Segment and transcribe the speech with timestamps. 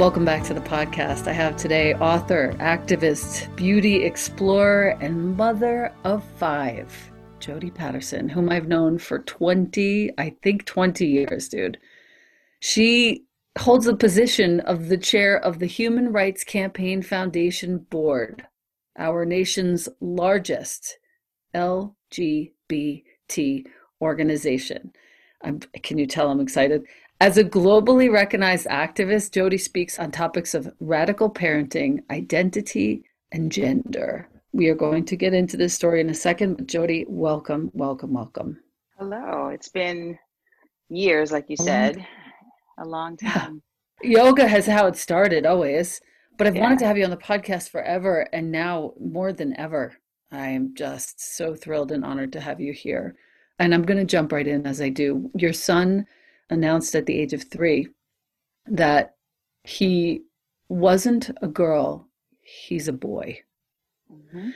[0.00, 1.28] Welcome back to the podcast.
[1.28, 6.90] I have today author, activist, beauty explorer, and mother of five,
[7.38, 11.76] Jodie Patterson, whom I've known for 20, I think 20 years, dude.
[12.60, 13.26] She
[13.58, 18.46] holds the position of the chair of the Human Rights Campaign Foundation Board,
[18.98, 20.96] our nation's largest
[21.54, 23.66] LGBT
[24.00, 24.92] organization.
[25.44, 26.86] I'm, can you tell I'm excited?
[27.22, 34.26] As a globally recognized activist, Jodie speaks on topics of radical parenting, identity, and gender.
[34.52, 36.66] We are going to get into this story in a second.
[36.66, 38.58] Jodie, welcome, welcome, welcome.
[38.98, 39.48] Hello.
[39.48, 40.18] It's been
[40.88, 42.06] years, like you said,
[42.78, 43.60] a long time.
[44.02, 44.24] Yeah.
[44.24, 46.00] Yoga has how it started always,
[46.38, 46.62] but I've yeah.
[46.62, 49.92] wanted to have you on the podcast forever, and now more than ever.
[50.32, 53.14] I am just so thrilled and honored to have you here.
[53.58, 55.30] And I'm going to jump right in as I do.
[55.34, 56.06] Your son
[56.50, 57.88] announced at the age of three
[58.66, 59.14] that
[59.64, 60.22] he
[60.68, 62.08] wasn't a girl,
[62.42, 63.40] he's a boy.
[64.12, 64.50] Mm-hmm.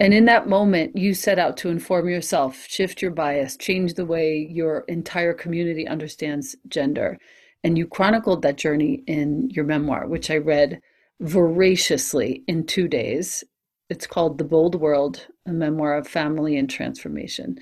[0.00, 4.06] And in that moment, you set out to inform yourself, shift your bias, change the
[4.06, 7.18] way your entire community understands gender.
[7.62, 10.80] And you chronicled that journey in your memoir, which I read
[11.20, 13.44] voraciously in two days.
[13.90, 17.58] It's called The Bold World, a memoir of family and transformation.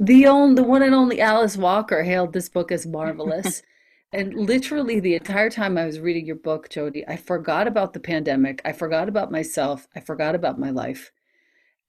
[0.00, 3.62] The, only, the one and only Alice Walker hailed this book as marvelous.
[4.12, 8.00] and literally the entire time I was reading your book, Jodie, I forgot about the
[8.00, 8.62] pandemic.
[8.64, 9.86] I forgot about myself.
[9.94, 11.12] I forgot about my life.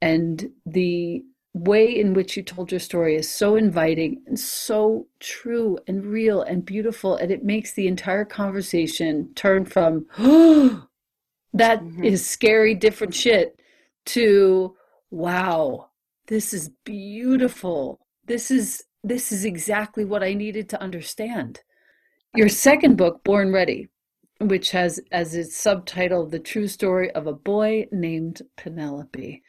[0.01, 1.23] And the
[1.53, 6.41] way in which you told your story is so inviting and so true and real
[6.41, 7.15] and beautiful.
[7.15, 10.87] And it makes the entire conversation turn from, oh,
[11.53, 12.03] that mm-hmm.
[12.03, 13.59] is scary, different shit,
[14.05, 14.75] to,
[15.09, 15.88] wow,
[16.29, 17.99] this is beautiful.
[18.25, 21.61] This is this is exactly what I needed to understand.
[22.35, 23.87] Your second book, Born Ready,
[24.39, 29.41] which has as its subtitle The True Story of a Boy Named Penelope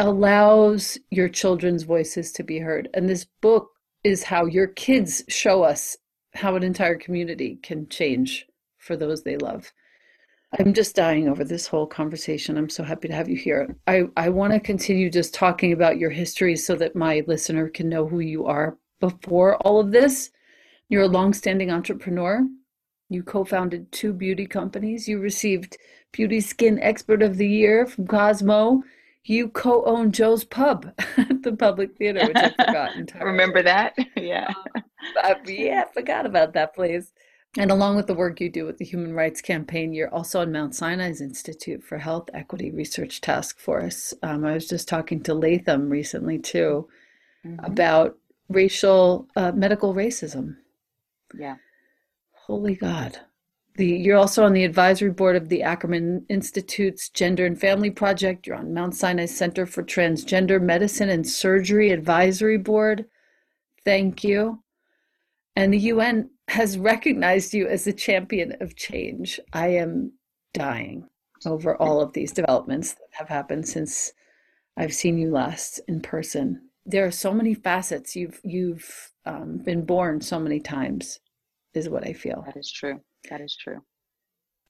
[0.00, 2.88] allows your children's voices to be heard.
[2.94, 3.70] And this book
[4.02, 5.96] is how your kids show us
[6.34, 8.46] how an entire community can change
[8.78, 9.72] for those they love.
[10.58, 12.56] I'm just dying over this whole conversation.
[12.56, 13.76] I'm so happy to have you here.
[13.86, 17.88] I, I want to continue just talking about your history so that my listener can
[17.88, 20.30] know who you are before all of this.
[20.88, 22.46] You're a longstanding entrepreneur.
[23.10, 25.06] You co founded two beauty companies.
[25.06, 25.76] You received
[26.12, 28.82] Beauty Skin Expert of the Year from Cosmo
[29.28, 33.30] you co-own Joe's Pub at the Public Theater, which I forgot entirely.
[33.30, 33.94] Remember that?
[34.16, 34.52] Yeah.
[35.22, 37.12] Uh, yeah, I forgot about that place.
[37.58, 40.52] And along with the work you do with the Human Rights Campaign, you're also on
[40.52, 44.14] Mount Sinai's Institute for Health Equity Research Task Force.
[44.22, 46.88] Um, I was just talking to Latham recently, too,
[47.44, 47.64] mm-hmm.
[47.64, 48.16] about
[48.48, 50.56] racial, uh, medical racism.
[51.36, 51.56] Yeah.
[52.46, 53.18] Holy God.
[53.74, 58.46] The, you're also on the advisory board of the Ackerman Institute's Gender and Family Project.
[58.46, 63.06] You're on Mount Sinai Center for Transgender Medicine and Surgery Advisory Board.
[63.84, 64.62] Thank you.
[65.56, 69.38] And the UN has recognized you as a champion of change.
[69.52, 70.12] I am
[70.54, 71.06] dying
[71.46, 74.12] over all of these developments that have happened since
[74.76, 76.62] I've seen you last in person.
[76.86, 78.16] There are so many facets.
[78.16, 81.20] You've you've um, been born so many times,
[81.74, 82.42] is what I feel.
[82.46, 83.00] That is true.
[83.28, 83.80] That is true.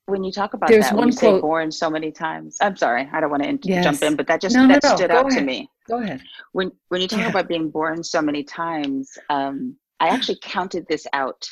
[0.06, 2.56] When you talk about There's that, one when you quote, say born so many times,
[2.60, 3.84] I'm sorry, I don't want to yes.
[3.84, 5.40] jump in, but that just no, that no, stood out ahead.
[5.40, 5.70] to me.
[5.86, 6.22] Go ahead.
[6.52, 7.28] When when you talk yeah.
[7.28, 11.48] about being born so many times, um, I actually counted this out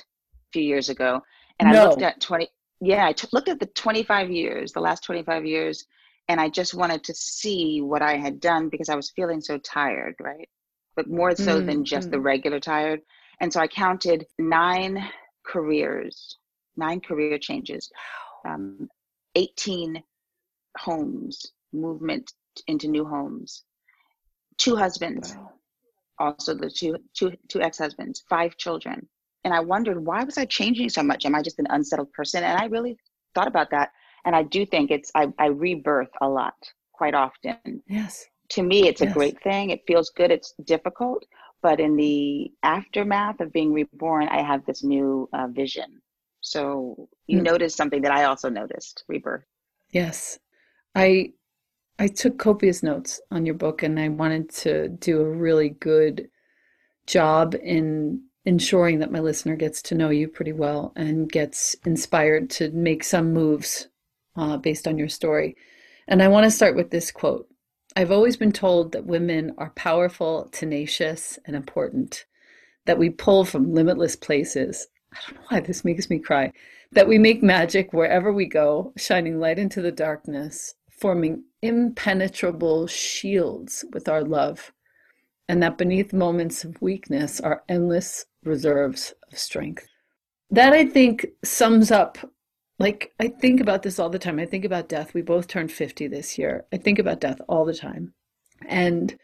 [0.56, 1.23] few years ago,
[1.58, 2.49] and I looked at 20.
[2.81, 5.86] Yeah, I t- looked at the 25 years, the last 25 years,
[6.29, 9.58] and I just wanted to see what I had done because I was feeling so
[9.58, 10.48] tired, right?
[10.94, 12.13] But more so mm, than just mm.
[12.13, 13.01] the regular tired.
[13.41, 15.03] And so I counted nine
[15.46, 16.39] careers
[16.77, 17.91] nine career changes,
[18.46, 18.89] um,
[19.34, 20.03] 18
[20.79, 22.32] homes, movement
[22.67, 23.65] into new homes,
[24.58, 25.53] two husbands, wow.
[26.19, 29.08] also the two, two, two ex-husbands, five children.
[29.46, 31.24] And I wondered, why was I changing so much?
[31.24, 32.44] Am I just an unsettled person?
[32.44, 32.98] And I really
[33.34, 33.91] thought about that.
[34.26, 36.55] And I do think it's, I, I rebirth a lot
[36.93, 37.82] quite often.
[37.88, 38.26] Yes.
[38.50, 39.10] To me, it's yes.
[39.10, 39.70] a great thing.
[39.70, 40.31] It feels good.
[40.31, 41.24] It's difficult.
[41.62, 46.03] But in the aftermath of being reborn, I have this new uh, vision
[46.46, 47.43] so you mm.
[47.43, 49.44] noticed something that I also noticed, rebirth.
[49.91, 50.38] Yes.
[50.94, 51.32] I
[51.98, 56.29] I took copious notes on your book and I wanted to do a really good
[57.06, 62.48] job in ensuring that my listener gets to know you pretty well and gets inspired
[62.48, 63.88] to make some moves
[64.36, 65.56] uh, based on your story.
[66.06, 67.48] And I want to start with this quote.
[67.96, 72.24] I've always been told that women are powerful, tenacious, and important,
[72.84, 76.53] that we pull from limitless places, I don't know why this makes me cry,
[76.93, 83.84] that we make magic wherever we go, shining light into the darkness, forming impenetrable shields
[83.93, 84.72] with our love,
[85.48, 89.86] and that beneath moments of weakness are endless reserves of strength.
[90.50, 92.19] that I think sums up
[92.79, 94.38] like I think about this all the time.
[94.38, 95.15] I think about death.
[95.15, 96.67] We both turned 50 this year.
[96.72, 98.12] I think about death all the time.
[98.67, 99.19] And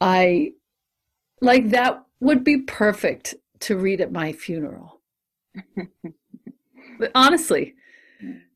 [0.00, 0.52] I
[1.40, 5.00] like that would be perfect to read at my funeral.
[6.98, 7.74] but honestly,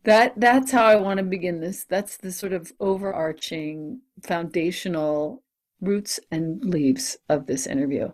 [0.04, 1.84] that that's how I want to begin this.
[1.84, 5.42] That's the sort of overarching foundational
[5.80, 8.12] roots and leaves of this interview.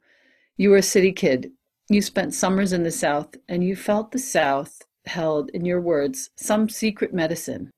[0.56, 1.52] You were a city kid.
[1.88, 6.30] You spent summers in the South and you felt the South held, in your words,
[6.36, 7.70] some secret medicine.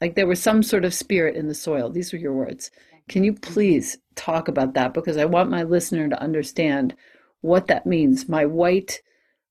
[0.00, 1.90] Like there was some sort of spirit in the soil.
[1.90, 2.70] These were your words.
[3.08, 4.94] Can you please talk about that?
[4.94, 6.94] Because I want my listener to understand
[7.40, 8.28] what that means.
[8.28, 9.02] My white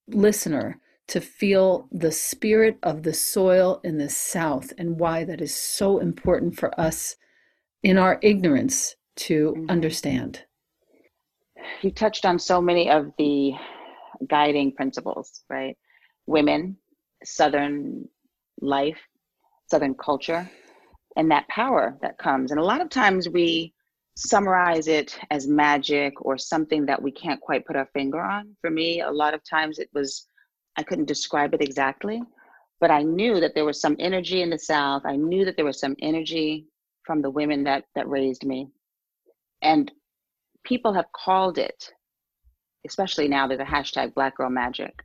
[0.07, 5.53] listener to feel the spirit of the soil in the South and why that is
[5.53, 7.17] so important for us
[7.83, 9.69] in our ignorance to mm-hmm.
[9.69, 10.45] understand.
[11.81, 13.53] You touched on so many of the
[14.27, 15.77] guiding principles, right?
[16.27, 16.77] Women,
[17.23, 18.07] Southern
[18.61, 18.99] life,
[19.69, 20.49] Southern culture,
[21.17, 22.51] and that power that comes.
[22.51, 23.73] And a lot of times we
[24.15, 28.55] summarize it as magic or something that we can't quite put our finger on.
[28.61, 30.27] For me, a lot of times it was,
[30.77, 32.21] I couldn't describe it exactly,
[32.79, 35.03] but I knew that there was some energy in the South.
[35.05, 36.67] I knew that there was some energy
[37.03, 38.67] from the women that, that raised me.
[39.61, 39.91] And
[40.63, 41.91] people have called it,
[42.85, 45.03] especially now, there's a hashtag Black Girl Magic.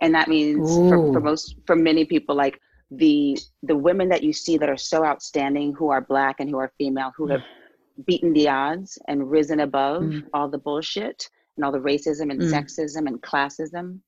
[0.00, 4.32] And that means for, for most, for many people, like the the women that you
[4.32, 7.42] see that are so outstanding who are black and who are female who have
[8.06, 10.22] beaten the odds and risen above mm.
[10.32, 12.50] all the bullshit and all the racism and mm.
[12.50, 13.98] sexism and classism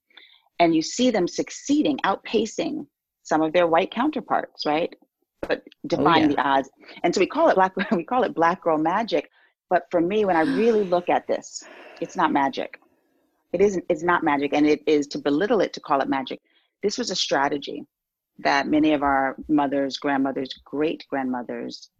[0.61, 2.87] and you see them succeeding outpacing
[3.23, 4.94] some of their white counterparts right
[5.42, 6.35] but defying oh, yeah.
[6.35, 6.70] the odds
[7.02, 9.28] and so we call it black we call it black girl magic
[9.71, 11.62] but for me when i really look at this
[12.00, 12.79] it's not magic
[13.53, 16.41] it isn't it's not magic and it is to belittle it to call it magic
[16.83, 17.85] this was a strategy
[18.43, 21.91] that many of our mothers, grandmothers, great grandmothers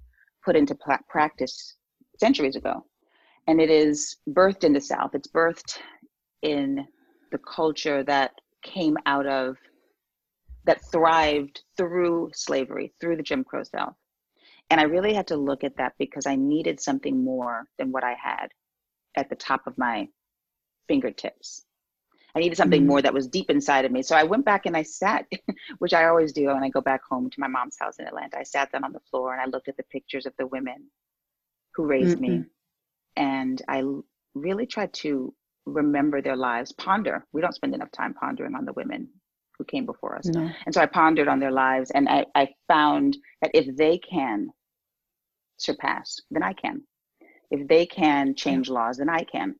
[0.45, 0.77] put into
[1.09, 1.77] practice
[2.19, 2.85] centuries ago.
[3.47, 5.15] And it is birthed in the South.
[5.15, 5.79] It's birthed
[6.43, 6.87] in
[7.33, 9.57] the culture that came out of,
[10.65, 13.95] that thrived through slavery, through the Jim Crow South.
[14.71, 18.05] And I really had to look at that because I needed something more than what
[18.05, 18.49] I had
[19.17, 20.09] at the top of my
[20.89, 21.65] fingertips.
[22.35, 22.89] I needed something mm-hmm.
[22.89, 24.03] more that was deep inside of me.
[24.03, 25.27] So I went back and I sat,
[25.79, 28.39] which I always do when I go back home to my mom's house in Atlanta.
[28.39, 30.89] I sat down on the floor and I looked at the pictures of the women
[31.75, 32.39] who raised mm-hmm.
[32.39, 32.45] me.
[33.17, 33.83] And I
[34.35, 35.35] really tried to
[35.67, 37.27] remember their lives, ponder.
[37.33, 39.09] We don't spend enough time pondering on the women
[39.59, 40.27] who came before us.
[40.27, 40.49] No.
[40.65, 44.51] And so I pondered on their lives and I, I found that if they can
[45.61, 46.83] surpass, then I can.
[47.51, 48.75] If they can change yeah.
[48.75, 49.55] laws, then I can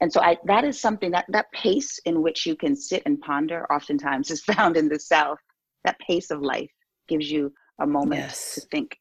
[0.00, 3.20] and so I, that is something that that pace in which you can sit and
[3.20, 5.38] ponder oftentimes is found in the South.
[5.84, 6.70] That pace of life
[7.08, 8.54] gives you a moment yes.
[8.54, 8.96] to think.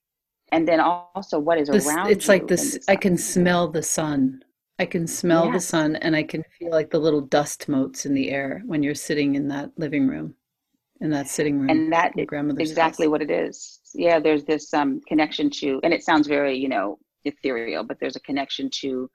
[0.51, 4.43] And then also what is this, around It's like this, I can smell the sun.
[4.77, 5.53] I can smell yes.
[5.53, 8.83] the sun and I can feel like the little dust motes in the air when
[8.83, 10.35] you're sitting in that living room,
[11.01, 11.69] in that sitting room.
[11.69, 13.11] And that is exactly house.
[13.11, 13.79] what it is.
[13.97, 18.15] Yeah, there's this um, connection to, and it sounds very, you know, ethereal, but there's
[18.15, 19.09] a connection to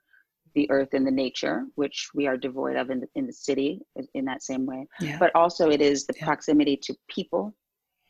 [0.53, 3.81] the earth and the nature, which we are devoid of in the, in the city
[4.13, 4.85] in that same way.
[4.99, 5.17] Yeah.
[5.17, 6.25] But also, it is the yeah.
[6.25, 7.55] proximity to people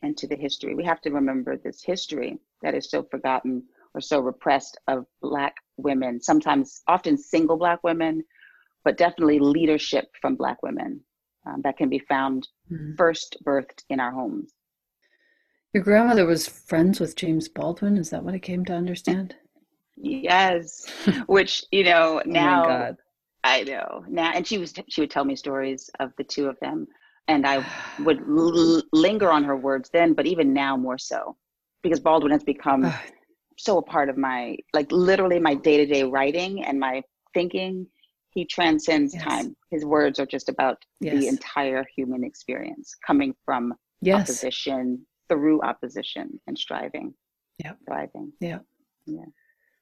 [0.02, 0.74] and to the history.
[0.74, 3.62] We have to remember this history that is so forgotten
[3.94, 8.24] or so repressed of Black women, sometimes often single Black women,
[8.84, 11.00] but definitely leadership from Black women
[11.46, 12.94] um, that can be found mm-hmm.
[12.96, 14.52] first birthed in our homes.
[15.72, 17.96] Your grandmother was friends with James Baldwin.
[17.96, 19.34] Is that what I came to understand?
[19.96, 20.86] Yes,
[21.26, 22.96] which you know oh now oh
[23.44, 26.58] I know now, and she was she would tell me stories of the two of
[26.60, 26.86] them,
[27.28, 27.64] and I
[28.00, 31.36] would l- linger on her words then, but even now more so,
[31.82, 32.92] because Baldwin has become
[33.58, 37.02] so a part of my like literally my day to day writing and my
[37.32, 37.86] thinking.
[38.34, 39.22] He transcends yes.
[39.22, 39.54] time.
[39.70, 41.14] His words are just about yes.
[41.14, 44.22] the entire human experience, coming from yes.
[44.22, 47.14] opposition through opposition and striving.
[47.58, 48.32] Yeah, thriving.
[48.40, 48.58] Yeah,
[49.06, 49.24] yeah.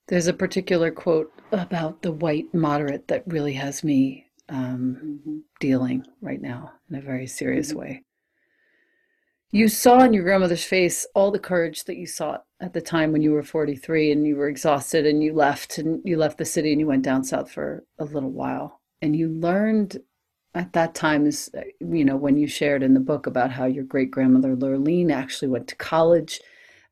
[0.09, 5.39] There's a particular quote about the white moderate that really has me um, mm-hmm.
[5.61, 7.79] dealing right now in a very serious mm-hmm.
[7.81, 8.03] way.
[9.53, 13.11] You saw in your grandmother's face all the courage that you sought at the time
[13.11, 16.45] when you were 43 and you were exhausted and you left and you left the
[16.45, 18.81] city and you went down south for a little while.
[19.03, 19.99] And you learned
[20.55, 23.67] at that time is uh, you know when you shared in the book about how
[23.67, 26.41] your great grandmother Lurleen actually went to college,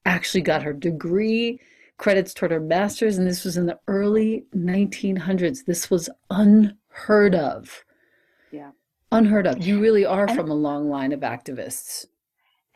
[0.04, 1.60] actually got her degree
[1.98, 5.64] credits toward her master's, and this was in the early 1900s.
[5.64, 7.84] This was unheard of.
[8.50, 8.70] Yeah.
[9.12, 9.66] unheard of.
[9.66, 12.06] You really are and, from a long line of activists.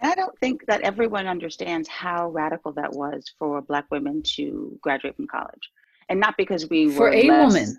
[0.02, 5.16] I don't think that everyone understands how radical that was for Black women to graduate
[5.16, 5.70] from college,
[6.08, 7.78] and not because we for were a less, woman,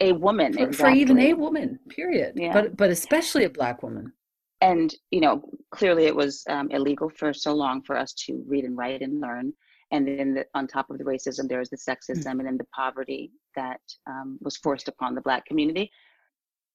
[0.00, 0.94] a woman for, exactly.
[0.94, 2.34] for even a woman, period.
[2.36, 2.52] Yeah.
[2.52, 4.12] But but especially a Black woman.
[4.60, 8.64] And you know, clearly it was um, illegal for so long for us to read
[8.64, 9.52] and write and learn.
[9.92, 12.40] And then the, on top of the racism, there was the sexism mm-hmm.
[12.40, 15.90] and then the poverty that um, was forced upon the Black community.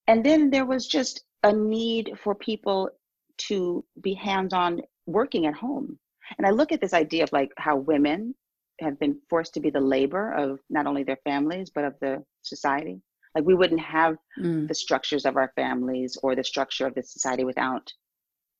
[0.07, 2.89] And then there was just a need for people
[3.37, 5.97] to be hands on working at home.
[6.37, 8.33] And I look at this idea of like how women
[8.79, 12.23] have been forced to be the labor of not only their families, but of the
[12.41, 13.01] society.
[13.35, 14.67] Like we wouldn't have mm.
[14.67, 17.91] the structures of our families or the structure of the society without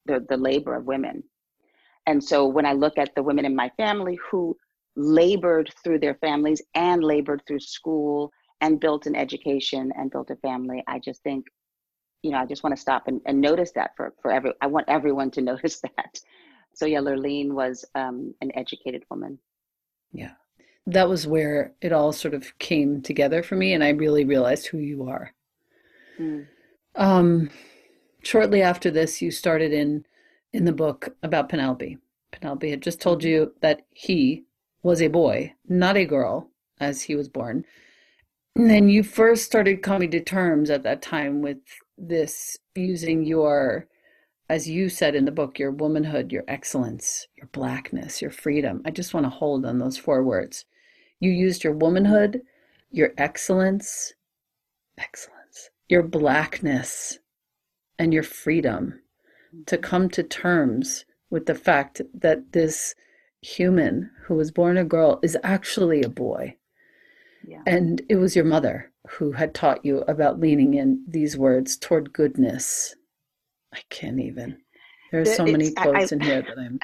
[0.06, 1.24] the, the labor of women.
[2.08, 4.58] And so when I look at the women in my family who
[4.96, 10.36] labored through their families and labored through school and built an education and built a
[10.38, 11.46] family, I just think
[12.24, 14.68] you know, I just want to stop and, and notice that for, for every, I
[14.68, 16.20] want everyone to notice that.
[16.74, 19.40] So yeah, Lurleen was um, an educated woman.
[20.12, 20.34] Yeah.
[20.88, 24.68] That was where it all sort of came together for me and I really realized
[24.68, 25.34] who you are.
[26.20, 26.48] Mm.
[26.96, 27.50] Um,
[28.24, 30.06] shortly after this, you started in,
[30.54, 31.98] in the book about Penelope.
[32.32, 34.44] Penelope had just told you that he
[34.84, 37.64] was a boy, not a girl, as he was born.
[38.56, 41.58] And then you first started coming to terms at that time with
[41.98, 43.88] this using your
[44.50, 48.90] as you said in the book your womanhood your excellence your blackness your freedom i
[48.90, 50.66] just want to hold on those four words
[51.22, 52.42] you used your womanhood
[52.92, 54.14] your excellence
[54.98, 57.20] excellence your blackness
[57.98, 59.00] and your freedom
[59.66, 62.94] to come to terms with the fact that this
[63.42, 66.54] human who was born a girl is actually a boy
[67.48, 67.62] yeah.
[67.66, 72.14] and it was your mother who had taught you about leaning in these words toward
[72.14, 72.96] goodness.
[73.74, 74.58] I can't even.
[75.12, 76.80] There's so many quotes I, in here that I'm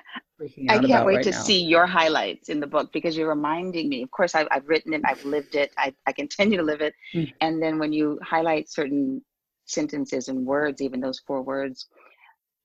[0.69, 1.41] I can't wait right to now.
[1.41, 4.03] see your highlights in the book because you're reminding me.
[4.03, 6.93] Of course, I've, I've written it, I've lived it, I, I continue to live it.
[7.13, 7.33] Mm.
[7.41, 9.21] And then when you highlight certain
[9.65, 11.87] sentences and words, even those four words,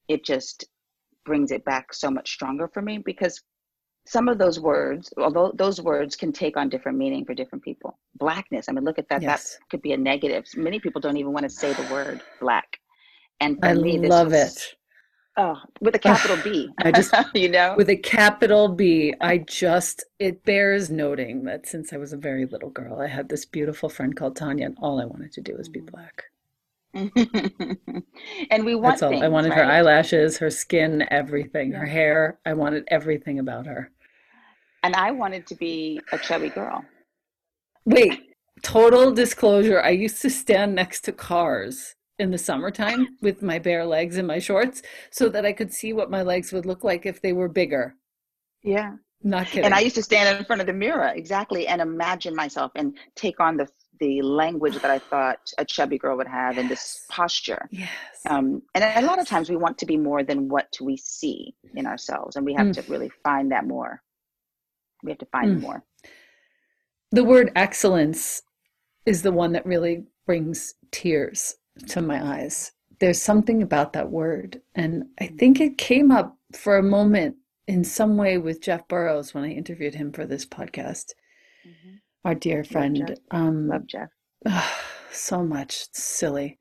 [0.08, 0.66] it just
[1.24, 3.40] brings it back so much stronger for me because
[4.06, 7.98] some of those words, although those words can take on different meaning for different people.
[8.16, 9.22] Blackness, I mean, look at that.
[9.22, 9.52] Yes.
[9.52, 10.44] That could be a negative.
[10.56, 12.78] Many people don't even want to say the word black.
[13.40, 14.74] And I me, love was, it.
[15.36, 16.68] Oh, with a capital B.
[16.78, 19.14] I just, you know, with a capital B.
[19.20, 23.28] I just, it bears noting that since I was a very little girl, I had
[23.28, 25.90] this beautiful friend called Tanya, and all I wanted to do was be mm.
[25.90, 26.24] black.
[28.50, 29.10] and we want That's all.
[29.10, 29.58] Things, I wanted right?
[29.58, 32.38] her eyelashes, her skin, everything, her hair.
[32.44, 33.90] I wanted everything about her.
[34.82, 36.84] And I wanted to be a chubby girl.
[37.86, 38.20] Wait,
[38.62, 39.80] total disclosure.
[39.80, 44.26] I used to stand next to cars in the summertime with my bare legs and
[44.26, 47.32] my shorts so that I could see what my legs would look like if they
[47.32, 47.96] were bigger.
[48.62, 48.96] Yeah.
[49.24, 49.64] Not kidding.
[49.64, 52.96] And I used to stand in front of the mirror exactly and imagine myself and
[53.14, 53.68] take on the
[54.00, 56.60] the language that I thought a chubby girl would have yes.
[56.60, 57.68] and this posture.
[57.70, 57.88] Yes.
[58.28, 61.54] Um, and a lot of times we want to be more than what we see
[61.76, 62.74] in ourselves, and we have mm.
[62.74, 64.02] to really find that more.
[65.04, 65.60] We have to find mm.
[65.60, 65.84] more.
[67.12, 68.42] The word excellence
[69.06, 71.54] is the one that really brings tears
[71.88, 72.72] to my eyes.
[72.98, 74.60] There's something about that word.
[74.74, 79.34] And I think it came up for a moment in some way with Jeff Burrows
[79.34, 81.12] when I interviewed him for this podcast.
[81.66, 82.98] Mm-hmm our dear friend.
[82.98, 83.18] Love Jeff.
[83.30, 84.10] Um, Love Jeff.
[85.12, 86.58] so much silly,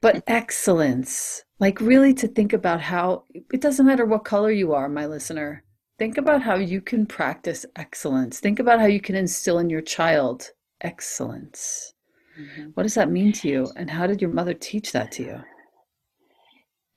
[0.00, 1.44] but excellence.
[1.58, 5.64] Like really to think about how it doesn't matter what color you are, my listener.
[5.98, 8.40] Think about how you can practice excellence.
[8.40, 11.92] Think about how you can instill in your child excellence.
[12.40, 12.70] Mm-hmm.
[12.74, 13.70] What does that mean to you?
[13.76, 15.40] And how did your mother teach that to you?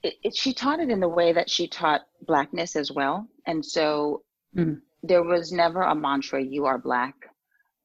[0.03, 3.27] It, it, she taught it in the way that she taught blackness as well.
[3.47, 4.23] And so
[4.55, 4.79] mm.
[5.01, 7.15] there was never a mantra, you are black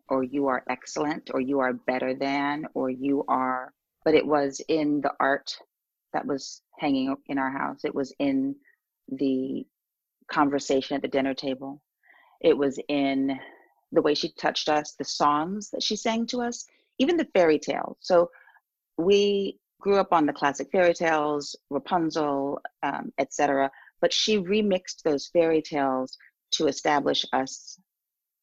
[0.09, 3.73] or you are excellent or you are better than or you are
[4.05, 5.55] but it was in the art
[6.13, 8.55] that was hanging in our house it was in
[9.09, 9.67] the
[10.31, 11.81] conversation at the dinner table
[12.41, 13.39] it was in
[13.93, 16.67] the way she touched us the songs that she sang to us
[16.99, 17.97] even the fairy tale.
[18.01, 18.31] so
[18.97, 25.27] we grew up on the classic fairy tales rapunzel um, etc but she remixed those
[25.29, 26.17] fairy tales
[26.53, 27.79] to establish us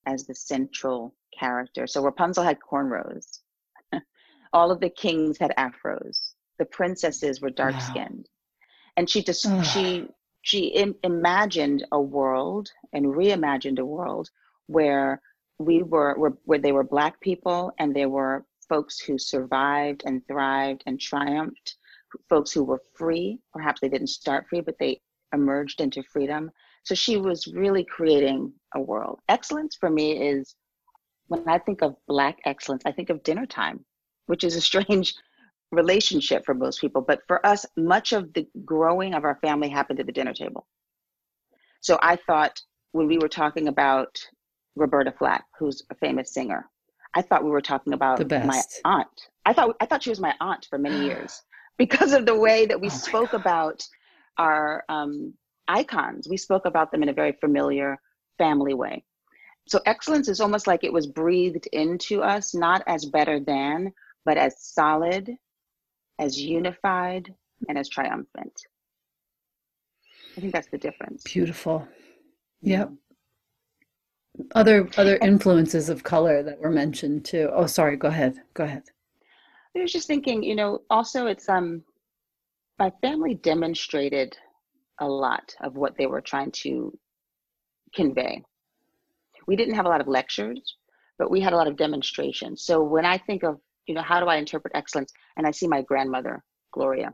[0.05, 1.87] as the central character.
[1.87, 3.39] So Rapunzel had cornrows.
[4.53, 6.33] All of the kings had afros.
[6.59, 8.27] The princesses were dark skinned.
[8.27, 8.93] Wow.
[8.97, 10.07] And she just she
[10.41, 14.29] she Im- imagined a world and reimagined a world
[14.67, 15.21] where
[15.59, 20.25] we were, were where they were black people and there were folks who survived and
[20.27, 21.75] thrived and triumphed
[22.29, 23.39] folks who were free.
[23.53, 25.01] Perhaps they didn't start free, but they
[25.33, 26.51] emerged into freedom.
[26.83, 29.19] So she was really creating a world.
[29.27, 30.55] Excellence for me is
[31.27, 33.83] when I think of Black excellence, I think of dinner time,
[34.27, 35.15] which is a strange
[35.71, 37.01] relationship for most people.
[37.01, 40.67] But for us, much of the growing of our family happened at the dinner table.
[41.81, 44.19] So I thought when we were talking about
[44.75, 46.69] Roberta Flack, who's a famous singer,
[47.15, 49.29] I thought we were talking about my aunt.
[49.45, 51.41] I thought I thought she was my aunt for many years
[51.77, 53.41] because of the way that we oh spoke God.
[53.41, 53.83] about
[54.37, 55.33] our um,
[55.67, 56.27] icons.
[56.29, 57.97] We spoke about them in a very familiar
[58.37, 59.03] family way.
[59.67, 63.91] So excellence is almost like it was breathed into us, not as better than,
[64.23, 65.31] but as solid,
[66.19, 67.33] as unified,
[67.67, 68.53] and as triumphant.
[70.37, 71.23] I think that's the difference.
[71.23, 71.87] Beautiful.
[72.61, 72.91] Yep.
[74.53, 77.49] Other other influences of color that were mentioned too.
[77.53, 77.95] Oh, sorry.
[77.97, 78.41] Go ahead.
[78.53, 78.83] Go ahead.
[79.75, 81.83] I was just thinking, you know, also it's um,
[82.79, 84.37] my family demonstrated
[84.99, 86.97] a lot of what they were trying to
[87.93, 88.41] convey.
[89.47, 90.77] We didn't have a lot of lectures,
[91.19, 92.63] but we had a lot of demonstrations.
[92.63, 95.11] So when I think of, you know, how do I interpret excellence?
[95.37, 96.43] And I see my grandmother,
[96.73, 97.13] Gloria,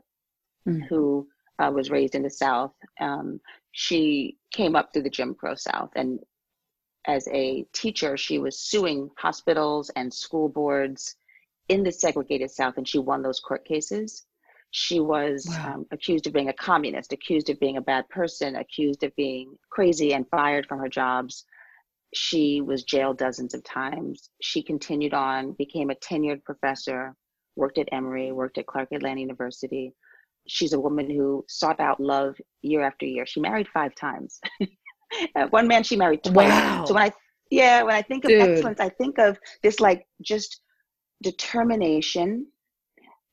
[0.68, 0.80] mm.
[0.88, 1.26] who
[1.58, 2.72] uh, was raised in the South.
[3.00, 3.40] Um,
[3.72, 5.90] she came up through the Jim Crow South.
[5.96, 6.20] And
[7.06, 11.16] as a teacher, she was suing hospitals and school boards
[11.68, 14.26] in the segregated South, and she won those court cases.
[14.70, 15.74] She was wow.
[15.74, 19.54] um, accused of being a communist, accused of being a bad person, accused of being
[19.70, 21.44] crazy and fired from her jobs.
[22.14, 24.30] She was jailed dozens of times.
[24.40, 27.14] She continued on, became a tenured professor,
[27.56, 29.92] worked at Emory, worked at Clark Atlanta University.
[30.46, 33.26] She's a woman who sought out love year after year.
[33.26, 34.40] She married five times.
[35.50, 36.48] One man she married twice.
[36.48, 36.84] Wow.
[36.86, 37.12] So when I
[37.50, 38.40] yeah, when I think of Dude.
[38.40, 40.60] excellence, I think of this like just
[41.22, 42.46] determination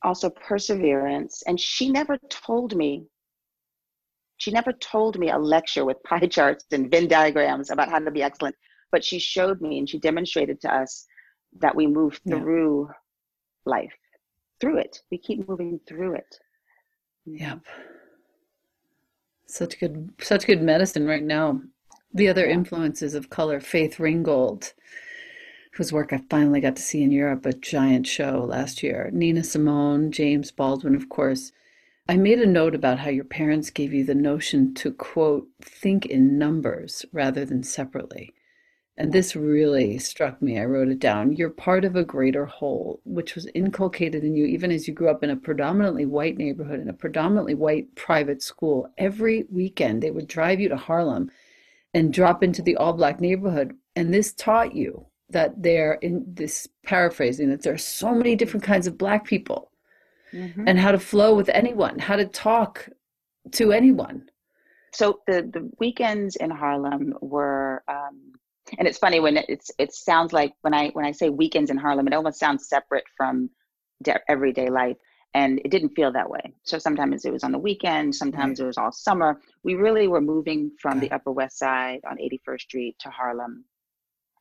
[0.03, 1.43] also perseverance.
[1.47, 3.05] And she never told me,
[4.37, 8.11] she never told me a lecture with pie charts and Venn diagrams about how to
[8.11, 8.55] be excellent,
[8.91, 11.05] but she showed me and she demonstrated to us
[11.59, 12.93] that we move through yeah.
[13.65, 13.93] life,
[14.61, 14.99] through it.
[15.11, 16.35] We keep moving through it.
[17.27, 17.43] Mm-hmm.
[17.43, 17.59] Yep.
[19.51, 21.61] Such good, such good medicine right now.
[22.13, 24.73] The other influences of color, Faith Ringgold,
[25.73, 29.09] whose work I finally got to see in Europe, a giant show last year.
[29.11, 31.51] Nina Simone, James Baldwin, of course.
[32.07, 36.05] I made a note about how your parents gave you the notion to, quote, think
[36.05, 38.35] in numbers rather than separately.
[38.99, 40.59] And this really struck me.
[40.59, 41.31] I wrote it down.
[41.31, 45.09] You're part of a greater whole, which was inculcated in you even as you grew
[45.09, 48.91] up in a predominantly white neighborhood in a predominantly white private school.
[48.97, 51.31] Every weekend, they would drive you to Harlem
[51.93, 53.73] and drop into the all black neighborhood.
[53.95, 58.65] And this taught you that there in this paraphrasing that there are so many different
[58.65, 59.71] kinds of black people
[60.33, 60.67] mm-hmm.
[60.67, 62.89] and how to flow with anyone how to talk
[63.51, 64.27] to anyone
[64.91, 68.33] so the the weekends in harlem were um,
[68.77, 71.77] and it's funny when it's it sounds like when i when i say weekends in
[71.77, 73.49] harlem it almost sounds separate from
[74.03, 74.97] de- everyday life
[75.35, 78.65] and it didn't feel that way so sometimes it was on the weekend sometimes it
[78.65, 82.95] was all summer we really were moving from the upper west side on 81st street
[82.99, 83.63] to harlem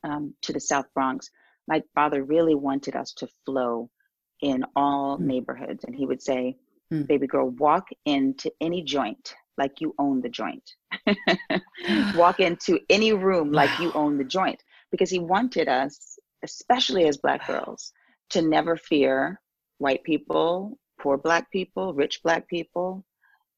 [0.05, 1.31] um, to the South Bronx,
[1.67, 3.91] my father really wanted us to flow
[4.41, 5.23] in all mm.
[5.23, 5.85] neighborhoods.
[5.85, 6.57] And he would say,
[6.93, 7.07] mm.
[7.07, 10.75] baby girl, walk into any joint like you own the joint.
[12.15, 14.63] walk into any room like you own the joint.
[14.91, 17.93] Because he wanted us, especially as Black girls,
[18.31, 19.41] to never fear
[19.79, 23.05] white people, poor Black people, rich Black people,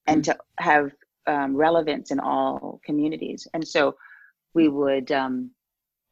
[0.07, 0.25] and mm.
[0.25, 0.93] to have
[1.27, 3.47] um, relevance in all communities.
[3.55, 3.95] And so
[4.55, 5.51] we would um,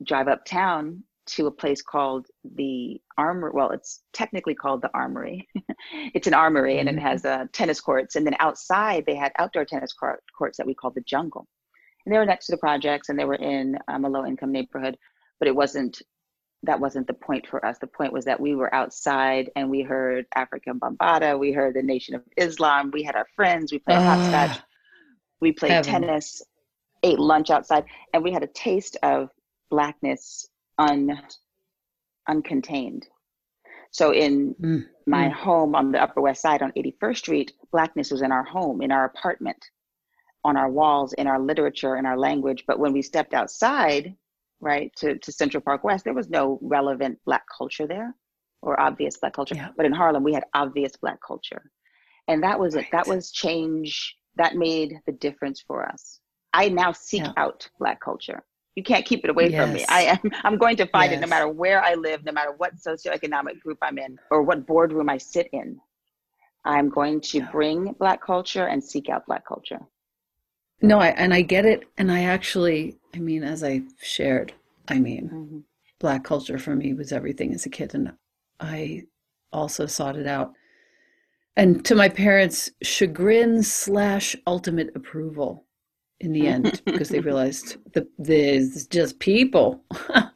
[0.05, 3.53] drive uptown to a place called the Armory.
[3.55, 5.47] Well, it's technically called the Armory.
[6.15, 7.07] it's an armory and it mm-hmm.
[7.07, 8.17] has uh, tennis courts.
[8.17, 11.47] And then outside, they had outdoor tennis court, courts that we called the Jungle.
[12.05, 14.53] And they were next to the projects and they were in um, a low income
[14.53, 14.97] neighborhood.
[15.39, 16.01] But it wasn't,
[16.63, 17.79] that wasn't the point for us.
[17.79, 21.83] The point was that we were outside and we heard Afrika Bambaataa, we heard the
[21.83, 24.61] Nation of Islam, we had our friends, we played hopscotch,
[25.41, 25.93] we played heaven.
[25.93, 26.43] tennis,
[27.03, 29.29] ate lunch outside, and we had a taste of
[29.71, 30.47] blackness
[30.79, 31.21] un
[32.29, 33.05] uncontained.
[33.91, 34.85] So in mm.
[35.07, 35.33] my mm.
[35.33, 38.93] home on the Upper West Side on 81st Street, blackness was in our home, in
[38.93, 39.65] our apartment,
[40.45, 42.65] on our walls, in our literature, in our language.
[42.67, 44.15] But when we stepped outside,
[44.61, 48.15] right, to, to Central Park West, there was no relevant black culture there
[48.63, 49.55] or obvious black culture.
[49.55, 49.71] Yeah.
[49.77, 51.71] But in Harlem, we had obvious black culture.
[52.27, 52.85] And that was right.
[52.85, 52.91] it.
[52.93, 56.21] That was change that made the difference for us.
[56.53, 57.33] I now seek yeah.
[57.37, 58.43] out black culture.
[58.75, 59.65] You can't keep it away yes.
[59.65, 59.85] from me.
[59.89, 61.19] I am I'm going to find yes.
[61.19, 64.67] it no matter where I live, no matter what socioeconomic group I'm in or what
[64.67, 65.81] boardroom I sit in.
[66.65, 69.81] I'm going to bring Black culture and seek out Black culture.
[70.81, 71.85] No, I, and I get it.
[71.97, 74.53] And I actually, I mean, as I shared,
[74.89, 75.59] I mean, mm-hmm.
[75.99, 77.95] Black culture for me was everything as a kid.
[77.95, 78.13] And
[78.61, 79.05] I
[79.53, 80.53] also sought it out.
[81.57, 85.65] And to my parents' chagrin slash ultimate approval
[86.21, 89.83] in the end, because they realized that there's just people.
[90.11, 90.29] yeah.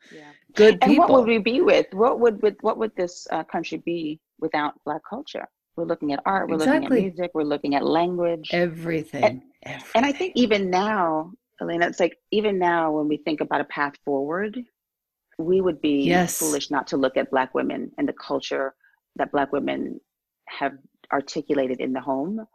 [0.55, 0.88] Good people.
[0.90, 1.87] And what would we be with?
[1.92, 5.47] What would with what would this uh, country be without Black culture?
[5.77, 6.81] We're looking at art, we're exactly.
[6.83, 8.51] looking at music, we're looking at language.
[8.53, 9.25] Everything.
[9.25, 9.92] And, Everything.
[9.95, 13.64] and I think even now, Elena, it's like even now when we think about a
[13.64, 14.62] path forward,
[15.38, 16.38] we would be yes.
[16.38, 18.75] foolish not to look at Black women and the culture
[19.16, 19.99] that Black women
[20.47, 20.73] have
[21.12, 22.47] articulated in the home.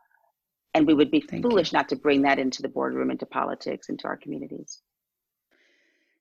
[0.78, 1.78] And we would be Thank foolish you.
[1.78, 4.84] not to bring that into the boardroom, into politics, into our communities.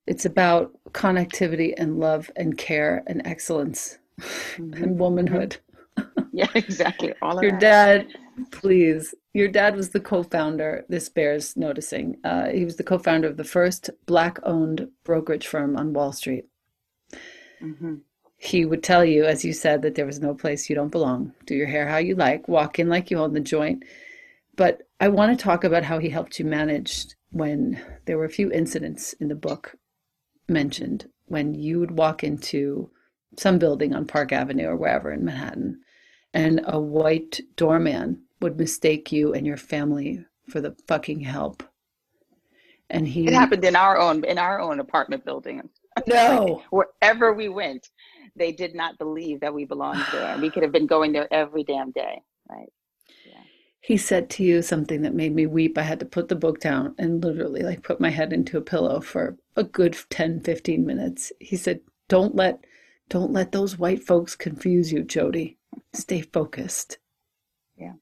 [0.07, 4.83] It's about connectivity and love and care and excellence mm-hmm.
[4.83, 5.59] and womanhood.
[6.33, 7.12] yeah, exactly.
[7.21, 7.61] All of your that.
[7.61, 8.07] dad,
[8.51, 9.14] please.
[9.35, 10.87] Your dad was the co-founder.
[10.88, 12.16] This bears noticing.
[12.25, 16.47] Uh, he was the co-founder of the first black-owned brokerage firm on Wall Street.
[17.61, 17.97] Mm-hmm.
[18.38, 21.35] He would tell you, as you said, that there was no place you don't belong.
[21.45, 22.49] Do your hair how you like.
[22.49, 23.83] Walk in like you own the joint.
[24.57, 28.31] But I want to talk about how he helped you manage when there were a
[28.31, 29.77] few incidents in the book
[30.49, 32.90] mentioned when you would walk into
[33.37, 35.81] some building on Park Avenue or wherever in Manhattan,
[36.33, 41.62] and a white doorman would mistake you and your family for the fucking help.
[42.88, 45.69] And he It happened in our own in our own apartment building.
[46.07, 46.62] No.
[46.69, 47.88] Wherever we went,
[48.37, 50.37] they did not believe that we belonged there.
[50.37, 52.21] We could have been going there every damn day.
[52.51, 52.69] Right.
[53.87, 55.79] He said to you something that made me weep.
[55.79, 58.61] I had to put the book down and literally like put my head into a
[58.61, 61.31] pillow for a good 10, 15 minutes.
[61.38, 62.64] He said, Don't let
[63.09, 65.59] don't let those white folks confuse you, Jodie.
[65.92, 66.99] Stay focused.
[67.77, 67.92] Yeah.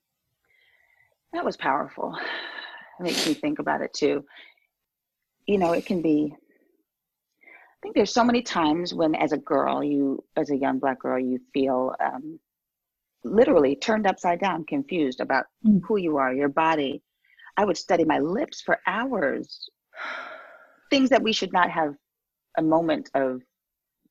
[1.34, 2.16] That was powerful.
[2.98, 4.24] It makes me think about it too.
[5.46, 6.34] You know, it can be,
[7.42, 11.00] I think there's so many times when, as a girl, you, as a young black
[11.00, 12.40] girl, you feel um,
[13.24, 15.80] literally turned upside down, confused about mm.
[15.86, 17.02] who you are, your body.
[17.56, 19.68] I would study my lips for hours.
[20.90, 21.94] Things that we should not have
[22.58, 23.40] a moment of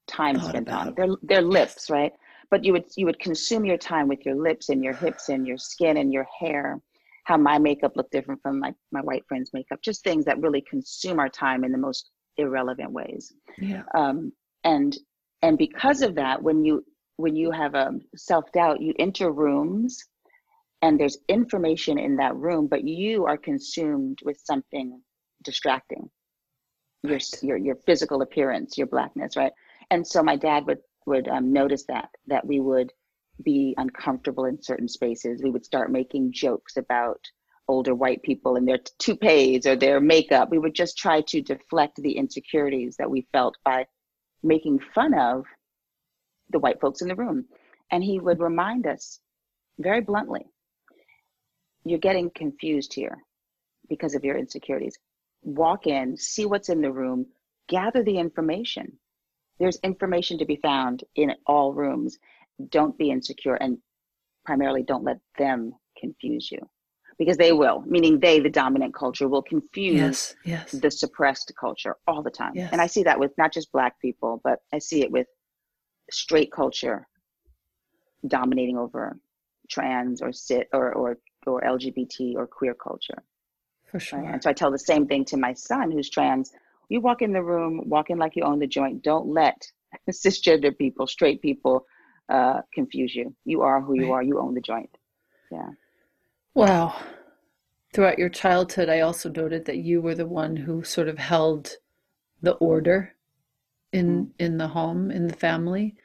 [0.07, 0.93] time spent on.
[0.95, 2.11] They're they're lips, right?
[2.51, 5.47] But you would you would consume your time with your lips and your hips and
[5.47, 6.79] your skin and your hair.
[7.25, 9.79] How my makeup looked different from my my white friends' makeup.
[9.81, 13.31] Just things that really consume our time in the most irrelevant ways.
[13.57, 13.83] Yeah.
[13.95, 14.97] Um, and
[15.41, 16.83] and because of that, when you
[17.17, 20.03] when you have a um, self doubt, you enter rooms
[20.81, 25.01] and there's information in that room, but you are consumed with something
[25.43, 26.09] distracting.
[27.03, 29.51] Your, your your physical appearance, your blackness, right?
[29.93, 32.91] and so my dad would would um, notice that that we would
[33.43, 37.19] be uncomfortable in certain spaces we would start making jokes about
[37.67, 41.95] older white people and their toupees or their makeup we would just try to deflect
[41.97, 43.85] the insecurities that we felt by
[44.43, 45.45] making fun of
[46.53, 47.45] the white folks in the room
[47.91, 49.19] and he would remind us
[49.79, 50.45] very bluntly
[51.83, 53.17] you're getting confused here
[53.89, 54.97] because of your insecurities
[55.41, 57.25] walk in see what's in the room
[57.67, 58.97] gather the information
[59.59, 62.17] there's information to be found in all rooms.
[62.69, 63.77] Don't be insecure and
[64.45, 66.59] primarily don't let them confuse you
[67.19, 70.71] because they will, meaning they, the dominant culture, will confuse yes, yes.
[70.71, 72.51] the suppressed culture all the time.
[72.55, 72.69] Yes.
[72.71, 75.27] And I see that with not just Black people, but I see it with
[76.13, 77.07] straight culture
[78.27, 79.17] dominating over
[79.69, 83.23] trans or sit or or or LGBT or queer culture.
[83.91, 84.19] For sure.
[84.19, 84.33] Right?
[84.33, 86.51] And so I tell the same thing to my son who's trans
[86.89, 89.03] you walk in the room, walk in like you own the joint.
[89.03, 89.65] Don't let
[90.11, 91.85] cisgender people, straight people,
[92.29, 93.35] uh, confuse you.
[93.45, 94.23] You are who you are.
[94.23, 94.95] You own the joint.
[95.51, 95.69] Yeah.
[96.53, 96.95] Wow.
[97.93, 101.71] Throughout your childhood, I also noted that you were the one who sort of held
[102.41, 103.13] the order
[103.91, 104.31] in mm-hmm.
[104.39, 105.95] in the home, in the family.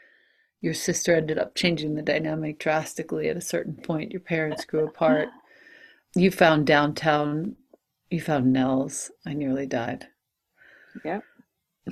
[0.60, 4.10] Your sister ended up changing the dynamic drastically at a certain point.
[4.10, 5.28] Your parents grew apart.
[6.14, 7.54] You found downtown.
[8.10, 9.10] You found Nell's.
[9.26, 10.08] I nearly died.
[11.04, 11.20] Yeah.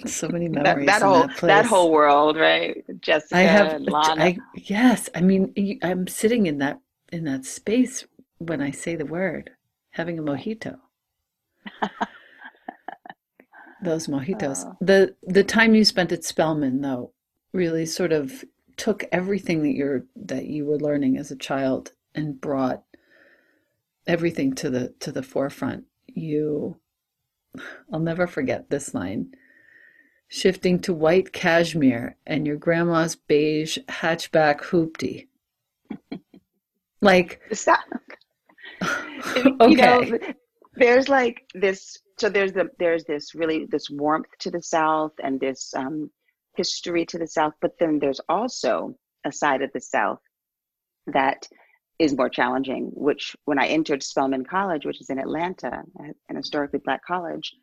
[0.06, 0.86] So many memories.
[0.86, 2.82] That, that whole that, that, whole world, right?
[3.00, 4.24] Jessica, I have, Lana.
[4.24, 6.80] I, yes, I mean, I'm sitting in that
[7.12, 8.06] in that space
[8.38, 9.50] when I say the word,
[9.90, 10.78] having a mojito.
[13.82, 14.64] Those mojitos.
[14.66, 14.76] Oh.
[14.80, 17.12] The the time you spent at Spelman, though,
[17.52, 18.44] really sort of
[18.76, 22.82] took everything that you're that you were learning as a child and brought
[24.06, 25.84] everything to the to the forefront.
[26.06, 26.76] You
[27.92, 29.32] I'll never forget this line.
[30.28, 35.28] Shifting to white cashmere and your grandma's beige hatchback hoopty.
[37.00, 37.40] Like
[38.82, 39.52] okay.
[39.68, 40.18] You know,
[40.74, 41.98] there's like this.
[42.18, 46.10] So there's the there's this really this warmth to the South and this um,
[46.56, 50.20] history to the South, but then there's also a side of the South
[51.06, 51.48] that
[51.98, 52.90] is more challenging.
[52.94, 57.54] Which when I entered Spelman College, which is in Atlanta, an historically black college,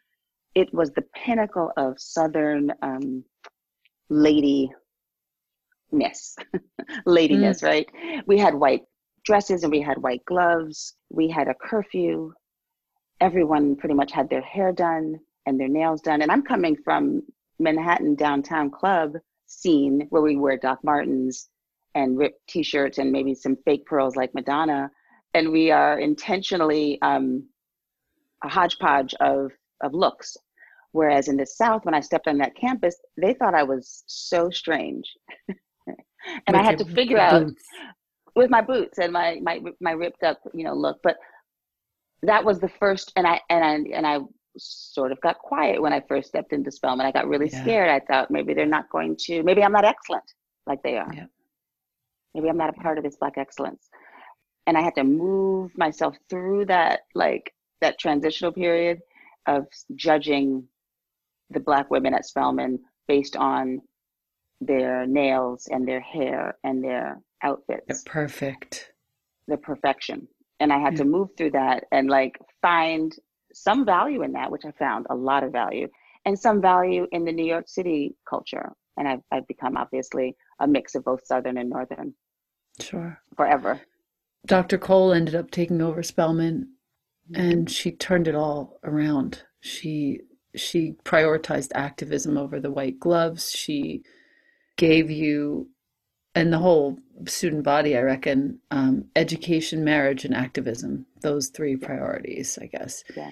[0.55, 3.23] it was the pinnacle of Southern um,
[4.09, 4.71] lady
[5.91, 6.35] ness,
[7.05, 7.67] ladiness, mm.
[7.67, 7.87] right?
[8.25, 8.83] We had white
[9.25, 10.95] dresses and we had white gloves.
[11.09, 12.33] We had a curfew.
[13.21, 16.21] Everyone pretty much had their hair done and their nails done.
[16.21, 17.21] And I'm coming from
[17.59, 19.13] Manhattan downtown club
[19.47, 21.49] scene where we wear Doc Martens
[21.95, 24.89] and ripped t-shirts and maybe some fake pearls like Madonna.
[25.33, 27.47] And we are intentionally um,
[28.43, 30.35] a hodgepodge of, of looks.
[30.91, 34.49] Whereas in the South, when I stepped on that campus, they thought I was so
[34.49, 35.05] strange.
[36.47, 37.63] and I had to figure out boots.
[38.35, 40.99] with my boots and my my my ripped up you know look.
[41.03, 41.17] But
[42.21, 44.19] that was the first, and I and I and I
[44.57, 47.05] sort of got quiet when I first stepped into Spelman.
[47.05, 47.61] I got really yeah.
[47.61, 47.89] scared.
[47.89, 49.43] I thought maybe they're not going to.
[49.43, 50.25] Maybe I'm not excellent
[50.67, 51.11] like they are.
[51.13, 51.25] Yeah.
[52.33, 53.89] Maybe I'm not a part of this black excellence.
[54.65, 58.99] And I had to move myself through that like that transitional period
[59.45, 60.67] of judging
[61.49, 63.81] the black women at Spelman based on
[64.61, 67.83] their nails and their hair and their outfits.
[67.87, 68.91] They're perfect.
[69.47, 70.27] The perfection.
[70.59, 70.99] And I had yeah.
[70.99, 73.13] to move through that and like find
[73.53, 75.87] some value in that, which I found a lot of value,
[76.25, 78.71] and some value in the New York City culture.
[78.97, 82.13] And I've, I've become obviously a mix of both Southern and Northern.
[82.79, 83.19] Sure.
[83.35, 83.81] Forever.
[84.45, 84.77] Dr.
[84.77, 86.73] Cole ended up taking over Spelman
[87.31, 87.41] mm-hmm.
[87.41, 89.43] and she turned it all around.
[89.61, 90.21] She
[90.55, 93.51] she prioritized activism over the white gloves.
[93.51, 94.03] She
[94.77, 95.69] gave you
[96.35, 101.05] and the whole student body, I reckon, um, education, marriage, and activism.
[101.21, 103.03] Those three priorities, I guess.
[103.15, 103.31] Yeah.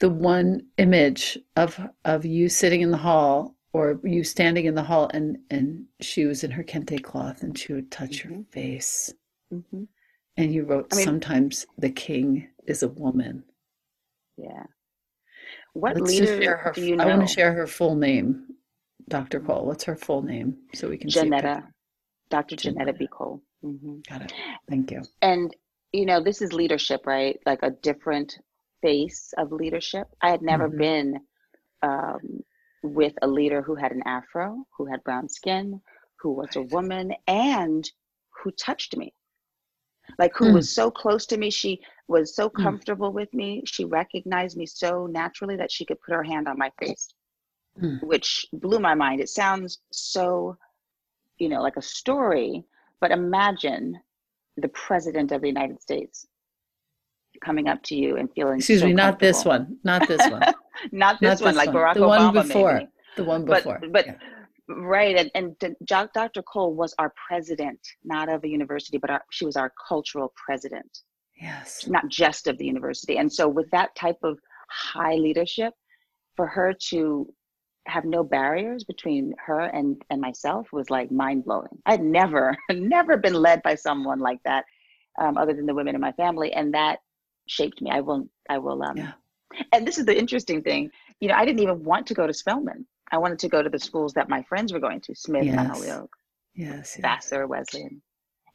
[0.00, 4.82] The one image of of you sitting in the hall or you standing in the
[4.82, 8.34] hall and and she was in her kente cloth and she would touch mm-hmm.
[8.34, 9.14] your face.
[9.52, 9.84] Mm-hmm.
[10.36, 13.44] And you wrote, I mean, "Sometimes the king is a woman."
[14.36, 14.64] Yeah.
[15.74, 17.04] What Let's leader her, do you know?
[17.04, 18.46] I want to share her full name.
[19.08, 19.40] Dr.
[19.40, 19.66] Cole.
[19.66, 21.64] What's her full name so we can see Johnnetta,
[22.32, 22.56] Dr.
[22.56, 23.06] Johnnetta B.
[23.06, 23.42] Cole.
[23.62, 23.98] Mm-hmm.
[24.08, 24.32] Got it.
[24.68, 25.02] Thank you.
[25.20, 25.54] And
[25.92, 27.38] you know, this is leadership, right?
[27.44, 28.38] Like a different
[28.80, 30.06] face of leadership.
[30.22, 30.78] I had never mm-hmm.
[30.78, 31.20] been
[31.82, 32.42] um,
[32.82, 35.82] with a leader who had an afro, who had brown skin,
[36.20, 36.64] who was right.
[36.64, 37.88] a woman, and
[38.42, 39.12] who touched me.
[40.18, 40.54] Like who mm.
[40.54, 41.50] was so close to me.
[41.50, 42.62] She was so mm.
[42.62, 43.14] comfortable mm.
[43.14, 43.62] with me.
[43.66, 47.08] She recognized me so naturally that she could put her hand on my face
[47.80, 48.02] mm.
[48.02, 49.20] which blew my mind.
[49.20, 50.56] It sounds so,
[51.42, 52.64] you know, like a story,
[53.00, 53.98] but imagine
[54.56, 56.26] the president of the United States
[57.44, 58.58] coming up to you and feeling.
[58.58, 60.42] Excuse so me, not this one, not this one,
[60.92, 62.32] not this not one, like Barack the Obama.
[62.32, 62.88] One before, maybe.
[63.16, 64.06] the one before, but but.
[64.06, 64.14] Yeah.
[64.68, 66.40] Right, and, and Dr.
[66.42, 71.00] Cole was our president, not of a university, but our, she was our cultural president.
[71.38, 73.18] Yes, not just of the university.
[73.18, 74.38] And so, with that type of
[74.70, 75.74] high leadership,
[76.36, 77.28] for her to
[77.86, 81.78] have no barriers between her and and myself was like mind blowing.
[81.86, 84.64] I'd never never been led by someone like that,
[85.20, 87.00] um, other than the women in my family, and that
[87.46, 87.90] shaped me.
[87.90, 88.96] I will I will um.
[88.96, 89.12] Yeah.
[89.72, 90.90] And this is the interesting thing.
[91.20, 92.86] You know, I didn't even want to go to Spelman.
[93.10, 95.54] I wanted to go to the schools that my friends were going to, Smith, yes.
[95.54, 96.16] Mount Holyoke,
[96.54, 96.96] yes, yes.
[97.00, 98.00] Vassar, Wesleyan.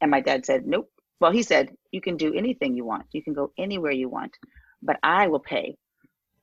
[0.01, 0.89] And my dad said, Nope.
[1.19, 3.05] Well, he said, You can do anything you want.
[3.11, 4.35] You can go anywhere you want,
[4.81, 5.77] but I will pay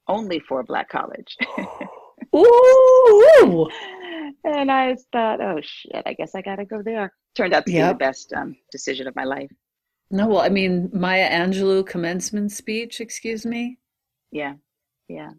[0.07, 1.37] only for a black college.
[2.35, 3.68] Ooh.
[4.44, 7.12] and I thought, oh shit, I guess I gotta go there.
[7.35, 7.88] Turned out to yep.
[7.88, 9.51] be the best um, decision of my life.
[10.11, 13.79] No, well, I mean, Maya Angelou commencement speech, excuse me.
[14.31, 14.55] Yeah,
[15.09, 15.31] yeah.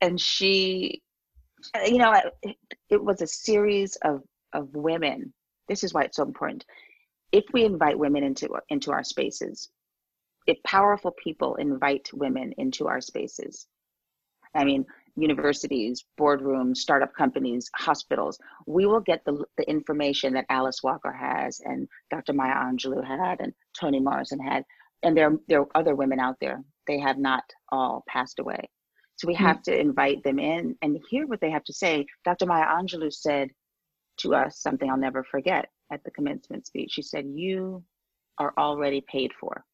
[0.00, 1.02] And she,
[1.86, 2.56] you know, it,
[2.90, 4.22] it was a series of
[4.52, 5.32] of women.
[5.68, 6.64] This is why it's so important.
[7.32, 9.70] If we invite women into into our spaces,
[10.46, 13.66] if powerful people invite women into our spaces,
[14.54, 14.84] I mean,
[15.16, 21.60] universities, boardrooms, startup companies, hospitals, we will get the, the information that Alice Walker has
[21.64, 22.32] and Dr.
[22.32, 24.64] Maya Angelou had and Toni Morrison had.
[25.02, 26.62] And there, there are other women out there.
[26.86, 28.68] They have not all passed away.
[29.16, 29.72] So we have mm-hmm.
[29.72, 32.06] to invite them in and hear what they have to say.
[32.24, 32.46] Dr.
[32.46, 33.50] Maya Angelou said
[34.18, 36.92] to us something I'll never forget at the commencement speech.
[36.92, 37.84] She said, You
[38.38, 39.64] are already paid for.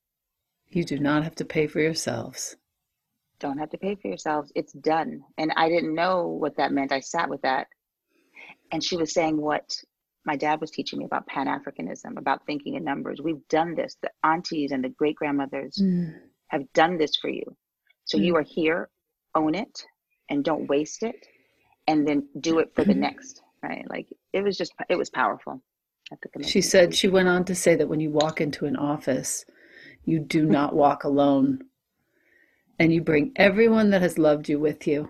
[0.68, 2.56] You do not have to pay for yourselves
[3.40, 4.52] don't have to pay for yourselves.
[4.54, 5.22] It's done.
[5.38, 6.92] And I didn't know what that meant.
[6.92, 7.66] I sat with that.
[8.70, 9.64] And she was saying what
[10.24, 13.20] my dad was teaching me about Pan Africanism, about thinking in numbers.
[13.22, 13.96] We've done this.
[14.02, 16.14] The aunties and the great grandmothers mm.
[16.48, 17.56] have done this for you.
[18.04, 18.24] So mm.
[18.26, 18.90] you are here,
[19.34, 19.84] own it,
[20.28, 21.16] and don't waste it,
[21.88, 23.00] and then do it for the mm-hmm.
[23.00, 23.42] next.
[23.62, 23.84] Right?
[23.88, 25.62] Like it was just, it was powerful.
[26.42, 29.44] She said she went on to say that when you walk into an office,
[30.04, 31.60] you do not walk alone,
[32.80, 35.08] and you bring everyone that has loved you with you.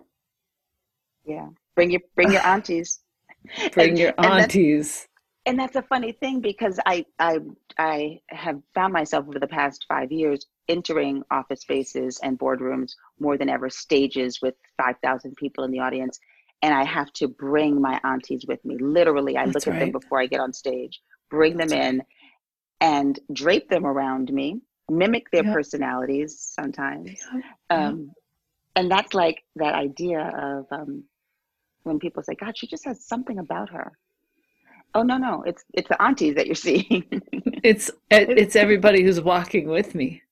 [1.25, 3.01] Yeah, bring your bring your aunties.
[3.73, 5.09] bring and, your aunties
[5.47, 7.39] and that's a funny thing because I I
[7.79, 13.37] I have found myself over the past five years entering office spaces and boardrooms more
[13.37, 16.18] than ever stages with five thousand people in the audience,
[16.62, 18.77] and I have to bring my aunties with me.
[18.79, 19.77] Literally, I that's look right.
[19.77, 21.01] at them before I get on stage,
[21.31, 22.03] bring them in,
[22.81, 24.61] and drape them around me,
[24.91, 25.55] mimic their yep.
[25.55, 27.45] personalities sometimes, yep.
[27.70, 28.11] Um,
[28.76, 31.05] and that's like that idea of um,
[31.82, 33.93] when people say, "God, she just has something about her."
[34.95, 37.05] Oh no, no, it's it's the aunties that you're seeing.
[37.62, 40.22] it's it's everybody who's walking with me.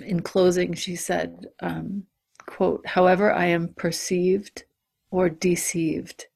[0.00, 2.04] In closing, she said, um,
[2.46, 4.64] "quote However, I am perceived
[5.10, 6.26] or deceived.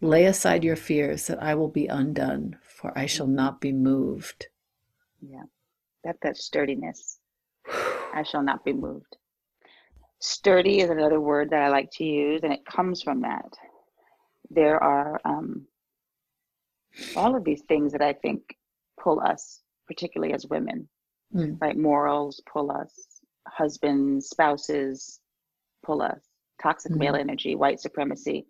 [0.00, 4.48] Lay aside your fears that I will be undone, for I shall not be moved."
[5.20, 5.44] Yeah,
[6.04, 7.18] that that sturdiness.
[8.14, 9.16] I shall not be moved.
[10.20, 13.52] Sturdy is another word that I like to use, and it comes from that.
[14.50, 15.66] There are um,
[17.16, 18.42] all of these things that I think
[19.00, 20.88] pull us, particularly as women,
[21.34, 21.60] mm.
[21.60, 21.76] right?
[21.76, 22.92] Morals pull us,
[23.48, 25.20] husbands, spouses
[25.84, 26.20] pull us,
[26.62, 26.98] toxic mm.
[26.98, 28.46] male energy, white supremacy,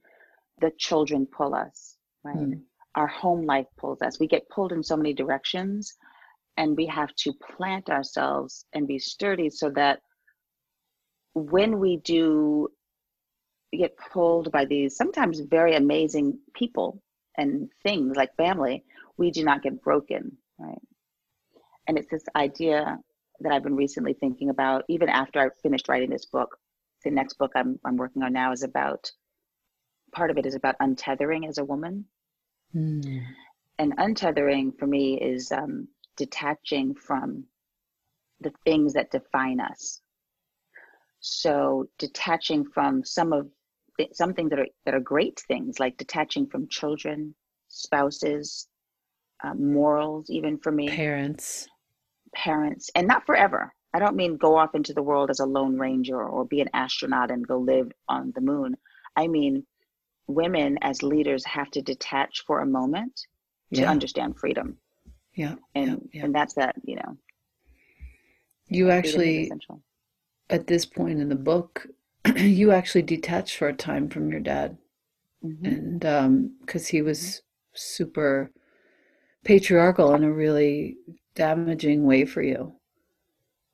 [0.61, 2.36] the children pull us, right?
[2.36, 2.61] Mm.
[2.94, 4.20] Our home life pulls us.
[4.20, 5.94] We get pulled in so many directions,
[6.57, 10.00] and we have to plant ourselves and be sturdy so that
[11.34, 12.68] when we do
[13.72, 17.03] get pulled by these sometimes very amazing people
[17.38, 18.84] and things like family,
[19.16, 20.82] we do not get broken, right?
[21.88, 22.98] And it's this idea
[23.40, 26.57] that I've been recently thinking about, even after I finished writing this book.
[27.05, 29.11] The next book I'm I'm working on now is about
[30.14, 32.05] part of it is about untethering as a woman.
[32.74, 33.22] Mm.
[33.78, 37.44] And untethering for me is um, detaching from
[38.40, 40.00] the things that define us.
[41.20, 43.48] So detaching from some of
[44.12, 47.34] some things that are that are great things like detaching from children
[47.68, 48.66] spouses
[49.44, 50.88] uh, morals even for me.
[50.88, 51.68] Parents.
[52.34, 53.72] Parents and not forever.
[53.94, 56.70] I don't mean go off into the world as a lone ranger or be an
[56.72, 58.76] astronaut and go live on the moon.
[59.16, 59.64] I mean
[60.26, 63.26] women as leaders have to detach for a moment
[63.74, 63.90] to yeah.
[63.90, 64.78] understand freedom
[65.34, 66.24] yeah and yeah, yeah.
[66.24, 67.16] and that's that you know
[68.68, 69.50] you actually
[70.50, 71.86] at this point in the book
[72.36, 74.76] you actually detached for a time from your dad
[75.44, 75.64] mm-hmm.
[75.64, 76.00] and
[76.60, 77.74] because um, he was mm-hmm.
[77.74, 78.50] super
[79.44, 80.96] patriarchal in a really
[81.34, 82.72] damaging way for you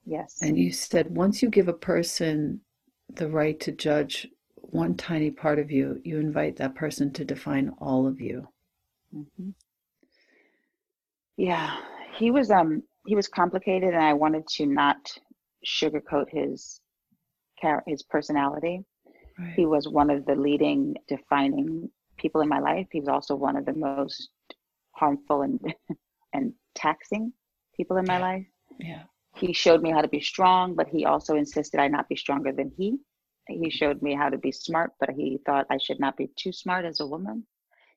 [0.07, 2.61] yes and you said once you give a person
[3.15, 7.71] the right to judge one tiny part of you you invite that person to define
[7.79, 8.47] all of you
[9.15, 9.51] mm-hmm.
[11.39, 11.79] Yeah
[12.15, 14.99] he was um he was complicated and i wanted to not
[15.67, 16.81] sugarcoat his
[17.87, 18.85] his personality.
[19.39, 19.53] Right.
[19.55, 22.87] He was one of the leading defining people in my life.
[22.91, 24.31] He was also one of the most
[24.93, 25.61] harmful and
[26.33, 27.33] and taxing
[27.77, 28.21] people in my yeah.
[28.21, 28.47] life.
[28.79, 29.03] Yeah.
[29.37, 32.53] He showed me how to be strong, but he also insisted I not be stronger
[32.53, 32.99] than he.
[33.47, 36.53] He showed me how to be smart, but he thought I should not be too
[36.53, 37.47] smart as a woman.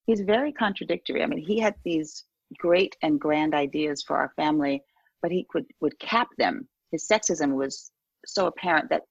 [0.05, 1.23] He's very contradictory.
[1.23, 2.23] I mean, he had these
[2.57, 4.81] great and grand ideas for our family,
[5.21, 6.67] but he could would cap them.
[6.91, 7.91] His sexism was
[8.25, 9.03] so apparent that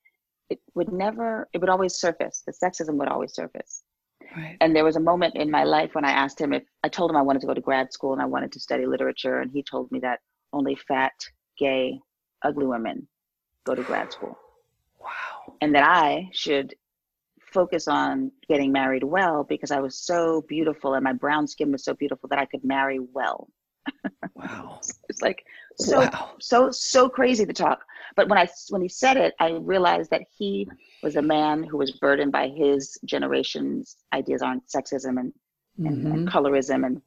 [0.51, 3.83] it would never it would always surface the sexism would always surface
[4.37, 4.57] right.
[4.61, 7.11] and there was a moment in my life when i asked him if i told
[7.11, 9.51] him i wanted to go to grad school and i wanted to study literature and
[9.53, 10.19] he told me that
[10.53, 11.13] only fat
[11.59, 11.99] gay
[12.45, 13.07] ugly women
[13.65, 14.37] go to grad school
[15.01, 16.75] wow and that i should
[17.53, 21.85] focus on getting married well because i was so beautiful and my brown skin was
[21.85, 23.49] so beautiful that i could marry well
[24.35, 24.79] wow
[25.09, 25.45] it's like
[25.79, 26.31] so wow.
[26.39, 27.83] so so crazy to talk
[28.17, 30.69] but when I when he said it, I realized that he
[31.03, 35.87] was a man who was burdened by his generation's ideas on sexism and, mm-hmm.
[35.87, 36.29] and, and, mm-hmm.
[36.29, 37.01] colorism and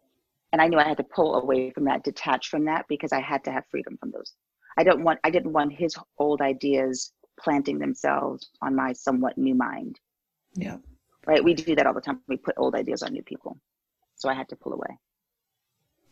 [0.52, 3.22] and I knew I had to pull away from that, detach from that because I
[3.22, 4.34] had to have freedom from those.
[4.78, 9.56] I don't want I didn't want his old ideas planting themselves on my somewhat new
[9.56, 10.00] mind.
[10.56, 10.78] Yeah.
[11.26, 11.44] Right.
[11.44, 12.22] We do that all the time.
[12.28, 13.58] We put old ideas on new people.
[14.16, 14.98] So I had to pull away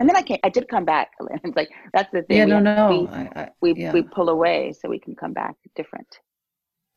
[0.02, 1.12] and then I came, I did come back.
[1.44, 2.38] It's like that's the thing.
[2.38, 2.90] Yeah, we no, no.
[2.90, 3.94] We I, I, we, yeah.
[3.94, 6.20] we pull away so we can come back different.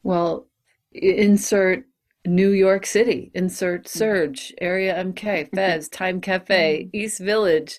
[0.03, 0.47] Well,
[0.91, 1.85] insert
[2.25, 3.99] New York City, insert mm-hmm.
[3.99, 6.97] Serge, Area MK, Fez, Time Cafe, mm-hmm.
[6.97, 7.79] East Village,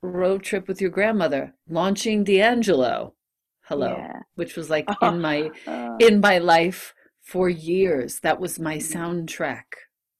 [0.00, 3.12] road trip with your grandmother, launching D'Angelo,
[3.68, 4.20] hello, yeah.
[4.36, 5.50] which was like in my
[6.00, 6.94] in my life
[7.32, 8.20] for years.
[8.20, 8.98] That was my mm-hmm.
[8.98, 9.64] soundtrack.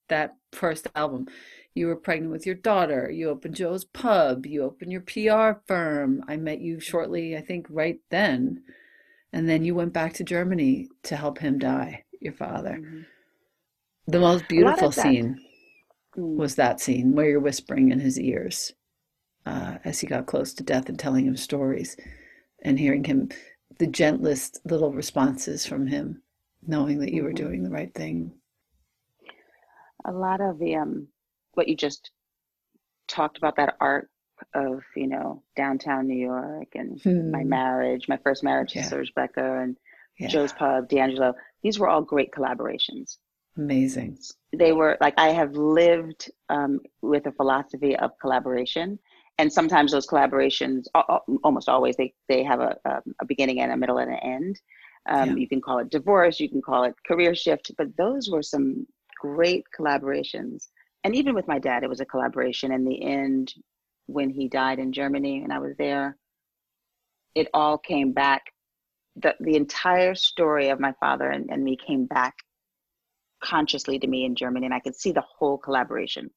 [0.08, 1.26] That first album.
[1.74, 3.10] You were pregnant with your daughter.
[3.10, 4.46] You opened Joe's Pub.
[4.46, 6.24] You opened your PR firm.
[6.26, 8.62] I met you shortly, I think, right then.
[9.32, 12.78] And then you went back to Germany to help him die, your father.
[12.80, 13.00] Mm-hmm.
[14.06, 15.38] The most beautiful scene
[16.16, 16.36] mm.
[16.36, 18.72] was that scene where you're whispering in his ears
[19.46, 21.96] uh, as he got close to death and telling him stories
[22.62, 23.28] and hearing him,
[23.78, 26.22] the gentlest little responses from him,
[26.66, 27.44] knowing that you were mm-hmm.
[27.44, 28.32] doing the right thing.
[30.04, 31.08] A lot of the um,
[31.54, 32.10] what you just
[33.08, 34.08] talked about that arc
[34.54, 37.30] of you know downtown New York and hmm.
[37.30, 38.82] my marriage, my first marriage yeah.
[38.82, 39.76] to Serge Becker and
[40.18, 40.28] yeah.
[40.28, 41.34] Joe's Pub, D'Angelo.
[41.62, 43.16] These were all great collaborations.
[43.56, 44.18] Amazing.
[44.56, 48.98] They were like I have lived um, with a philosophy of collaboration,
[49.38, 50.86] and sometimes those collaborations,
[51.44, 54.60] almost always, they they have a, um, a beginning and a middle and an end.
[55.08, 55.36] Um, yeah.
[55.36, 58.86] You can call it divorce, you can call it career shift, but those were some
[59.20, 60.68] great collaborations.
[61.04, 62.72] And even with my dad, it was a collaboration.
[62.72, 63.52] In the end,
[64.06, 66.16] when he died in Germany and I was there,
[67.34, 68.42] it all came back.
[69.16, 72.34] The, the entire story of my father and, and me came back
[73.42, 76.30] consciously to me in Germany, and I could see the whole collaboration.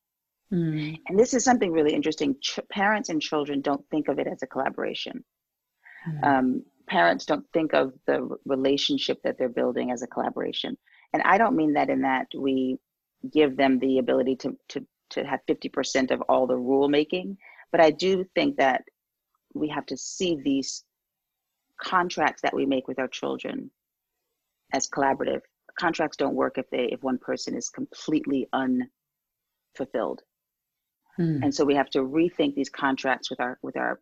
[0.51, 0.99] Mm.
[1.07, 2.36] And this is something really interesting.
[2.41, 5.24] Ch- parents and children don't think of it as a collaboration.
[6.09, 6.24] Mm.
[6.24, 10.77] Um, parents don't think of the relationship that they're building as a collaboration.
[11.13, 12.77] And I don't mean that in that we
[13.31, 17.38] give them the ability to, to, to have 50% of all the rule making,
[17.71, 18.83] but I do think that
[19.53, 20.83] we have to see these
[21.81, 23.71] contracts that we make with our children
[24.73, 25.41] as collaborative
[25.79, 30.21] contracts don't work if they if one person is completely unfulfilled
[31.19, 31.43] mm.
[31.43, 33.99] and so we have to rethink these contracts with our with our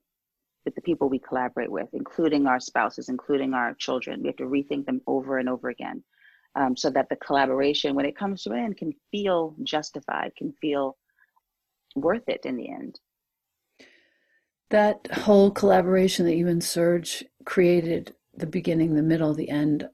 [0.65, 4.43] with the people we collaborate with including our spouses including our children we have to
[4.43, 6.03] rethink them over and over again
[6.55, 10.53] um, so that the collaboration when it comes to an end can feel justified can
[10.61, 10.97] feel
[11.95, 12.99] worth it in the end
[14.69, 19.87] that whole collaboration that you and serge created the beginning, the middle, the end.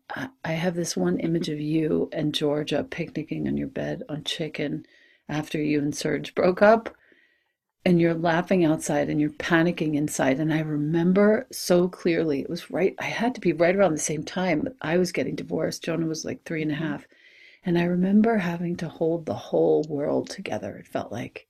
[0.43, 4.85] I have this one image of you and Georgia picnicking on your bed on chicken
[5.27, 6.95] after you and Serge broke up.
[7.85, 10.39] And you're laughing outside and you're panicking inside.
[10.39, 13.99] And I remember so clearly, it was right, I had to be right around the
[13.99, 14.67] same time.
[14.81, 15.83] I was getting divorced.
[15.83, 16.83] Jonah was like three and a mm-hmm.
[16.83, 17.07] half.
[17.63, 21.47] And I remember having to hold the whole world together, it felt like.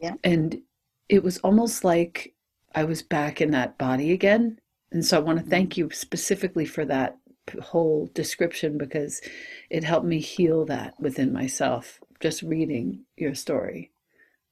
[0.00, 0.14] Yeah.
[0.22, 0.60] And
[1.08, 2.34] it was almost like
[2.74, 4.58] I was back in that body again
[4.94, 5.50] and so I want to mm-hmm.
[5.50, 7.18] thank you specifically for that
[7.60, 9.20] whole description because
[9.68, 13.90] it helped me heal that within myself just reading your story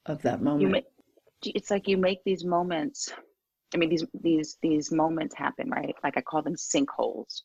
[0.06, 0.70] of that moment.
[0.70, 0.86] Make,
[1.44, 3.12] it's like you make these moments.
[3.74, 5.94] I mean, these these these moments happen, right?
[6.04, 7.42] Like I call them sinkholes.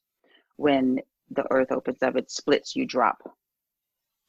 [0.57, 0.99] When
[1.31, 3.21] the earth opens up, it splits, you drop.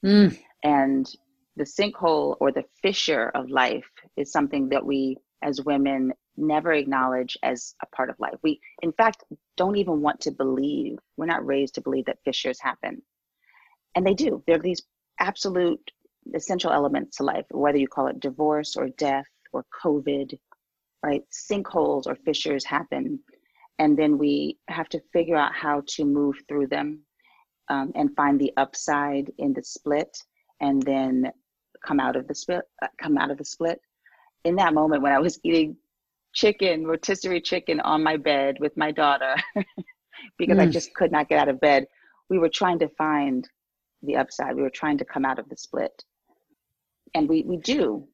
[0.04, 0.38] Mm.
[0.62, 1.10] And
[1.56, 7.36] the sinkhole or the fissure of life is something that we as women never acknowledge
[7.42, 8.34] as a part of life.
[8.42, 9.24] We, in fact,
[9.56, 10.98] don't even want to believe.
[11.16, 13.02] We're not raised to believe that fissures happen.
[13.94, 14.42] And they do.
[14.46, 14.82] They're these
[15.18, 15.90] absolute
[16.34, 20.38] essential elements to life, whether you call it divorce or death or COVID,
[21.04, 21.22] right?
[21.32, 23.20] Sinkholes or fissures happen.
[23.78, 27.00] And then we have to figure out how to move through them
[27.68, 30.16] um, and find the upside in the split
[30.60, 31.30] and then
[31.86, 32.62] come out of the split,
[33.00, 33.80] come out of the split.
[34.44, 35.76] In that moment when I was eating
[36.34, 39.34] chicken, rotisserie chicken on my bed with my daughter
[40.38, 40.62] because mm.
[40.62, 41.86] I just could not get out of bed.
[42.28, 43.48] We were trying to find
[44.02, 44.54] the upside.
[44.54, 46.04] We were trying to come out of the split.
[47.14, 48.06] And we, we do,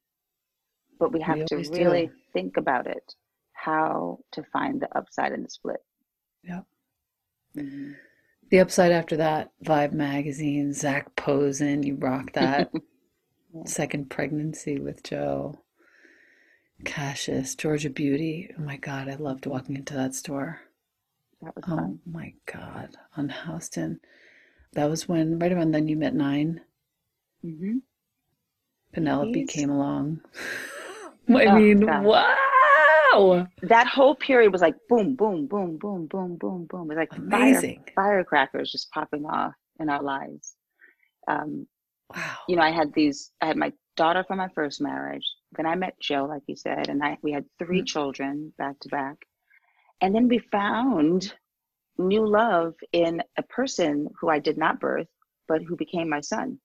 [0.99, 2.13] but we have we to really do.
[2.33, 3.15] think about it
[3.65, 5.83] how to find the upside in the split.
[6.43, 6.61] Yeah.
[7.57, 7.93] Mm-hmm.
[8.51, 12.71] The upside after that, Vibe magazine, Zac Posen, you rock that.
[13.65, 15.61] Second pregnancy with Joe.
[16.83, 18.51] Cassius, Georgia Beauty.
[18.57, 20.59] Oh my God, I loved walking into that store.
[21.41, 21.99] That was oh fun.
[22.05, 23.99] my God, on Houston.
[24.73, 26.61] That was when, right around then, you met 9
[27.43, 27.77] mm-hmm.
[28.95, 30.21] Penelope came along.
[31.29, 32.03] I oh, mean, God.
[32.03, 33.47] wow.
[33.63, 36.91] That whole period was like boom, boom, boom, boom, boom, boom, boom.
[36.91, 37.83] It was like Amazing.
[37.93, 40.55] Fire, firecrackers just popping off in our lives.
[41.27, 41.67] Um,
[42.15, 42.37] wow.
[42.47, 45.29] You know, I had these, I had my daughter from my first marriage.
[45.57, 47.85] Then I met Joe, like you said, and I, we had 3 mm-hmm.
[47.85, 49.17] children back to back.
[49.99, 51.33] And then we found
[51.97, 55.07] new love in a person who I did not birth,
[55.49, 56.59] but who became my son.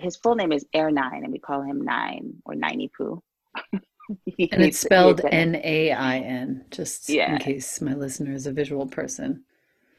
[0.00, 3.22] His full name is Air Nain, and we call him Nain or Niney Poo.
[3.72, 7.32] and it's spelled N A I N, just yeah.
[7.32, 9.44] in case my listener is a visual person.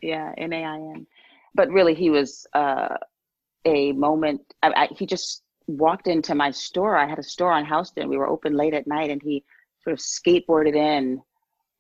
[0.02, 1.08] Yeah, N A I N.
[1.54, 2.96] But really, he was uh,
[3.66, 4.42] a moment.
[4.64, 6.98] I, I, he just walked into my store.
[6.98, 8.10] I had a store on Houston.
[8.10, 9.44] We were open late at night, and he
[9.84, 11.22] sort of skateboarded in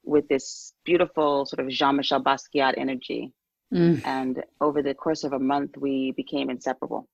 [0.03, 3.34] with this beautiful sort of Jean Michel Basquiat energy.
[3.74, 4.05] Mm.
[4.05, 7.07] And over the course of a month, we became inseparable.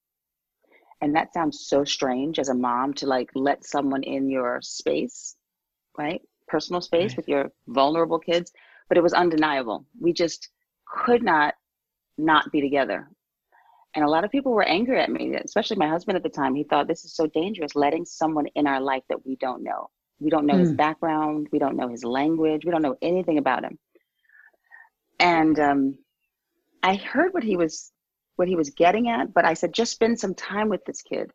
[1.01, 5.35] And that sounds so strange as a mom to like let someone in your space,
[5.97, 6.21] right?
[6.47, 7.17] Personal space right.
[7.17, 8.51] with your vulnerable kids.
[8.89, 9.85] But it was undeniable.
[9.99, 10.49] We just
[10.87, 11.53] could not
[12.17, 13.09] not be together.
[13.95, 16.55] And a lot of people were angry at me, especially my husband at the time.
[16.55, 19.89] He thought this is so dangerous, letting someone in our life that we don't know.
[20.19, 20.61] We don't know mm.
[20.61, 21.47] his background.
[21.51, 22.65] We don't know his language.
[22.65, 23.77] We don't know anything about him.
[25.19, 25.97] And um,
[26.83, 27.91] I heard what he was
[28.37, 31.31] what he was getting at, but I said, just spend some time with this kid.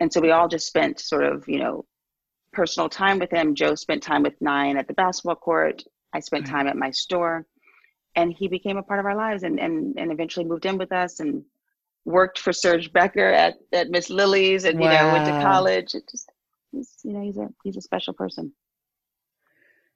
[0.00, 1.84] And so we all just spent sort of, you know,
[2.52, 3.54] personal time with him.
[3.54, 5.82] Joe spent time with Nain at the basketball court.
[6.14, 7.46] I spent time at my store.
[8.14, 10.92] And he became a part of our lives and, and, and eventually moved in with
[10.92, 11.42] us and
[12.04, 14.92] worked for Serge Becker at, at Miss Lily's and, wow.
[14.92, 15.94] you know, went to college.
[15.94, 16.30] It just,
[16.72, 18.52] he's, you know, he's a, he's a special person.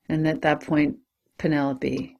[0.09, 0.97] And at that point,
[1.37, 2.17] Penelope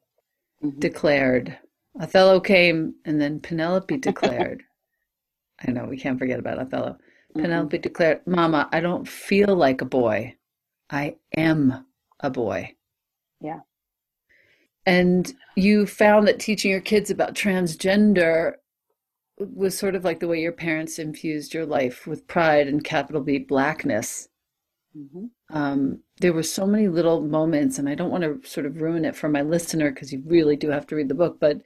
[0.63, 0.79] mm-hmm.
[0.79, 1.57] declared,
[1.99, 4.63] Othello came and then Penelope declared,
[5.67, 6.91] I know we can't forget about Othello.
[6.91, 7.41] Mm-hmm.
[7.41, 10.35] Penelope declared, Mama, I don't feel like a boy.
[10.89, 11.85] I am
[12.19, 12.75] a boy.
[13.41, 13.59] Yeah.
[14.85, 18.53] And you found that teaching your kids about transgender
[19.37, 23.21] was sort of like the way your parents infused your life with pride and capital
[23.21, 24.29] B blackness.
[24.97, 25.25] Mm-hmm.
[25.55, 29.05] Um, there were so many little moments, and I don't want to sort of ruin
[29.05, 31.61] it for my listener because you really do have to read the book, but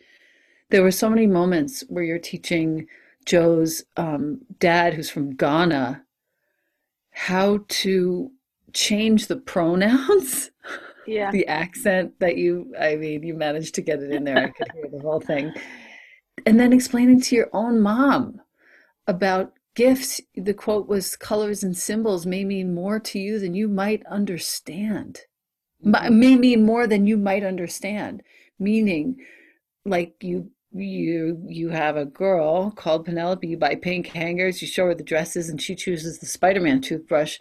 [0.71, 2.87] there were so many moments where you're teaching
[3.25, 6.03] Joe's um, dad, who's from Ghana,
[7.11, 8.31] how to
[8.73, 10.49] change the pronouns.
[11.07, 11.31] Yeah.
[11.31, 14.37] the accent that you, I mean, you managed to get it in there.
[14.37, 15.51] I could hear the whole thing.
[16.45, 18.39] And then explaining to your own mom
[19.07, 20.21] about gifts.
[20.35, 25.21] The quote was colors and symbols may mean more to you than you might understand.
[25.83, 26.19] Mm-hmm.
[26.19, 28.21] May mean more than you might understand.
[28.59, 29.17] Meaning,
[29.85, 34.87] like you you you have a girl called Penelope, you buy pink hangers, you show
[34.87, 37.37] her the dresses, and she chooses the Spider-Man toothbrush.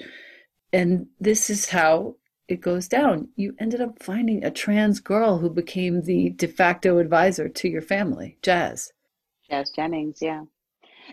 [0.73, 2.17] And this is how
[2.49, 3.29] it goes down.
[3.37, 7.83] You ended up finding a trans girl who became the de facto advisor to your
[7.83, 8.93] family, Jazz.
[9.49, 10.43] Jazz Jennings, yeah.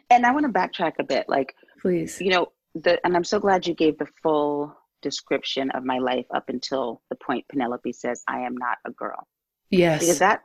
[0.10, 2.20] And I want to backtrack a bit, like please.
[2.20, 6.26] You know, the and I'm so glad you gave the full description of my life
[6.34, 9.28] up until the point Penelope says I am not a girl.
[9.70, 10.02] Yes.
[10.02, 10.44] Because that that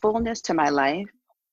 [0.00, 1.08] fullness to my life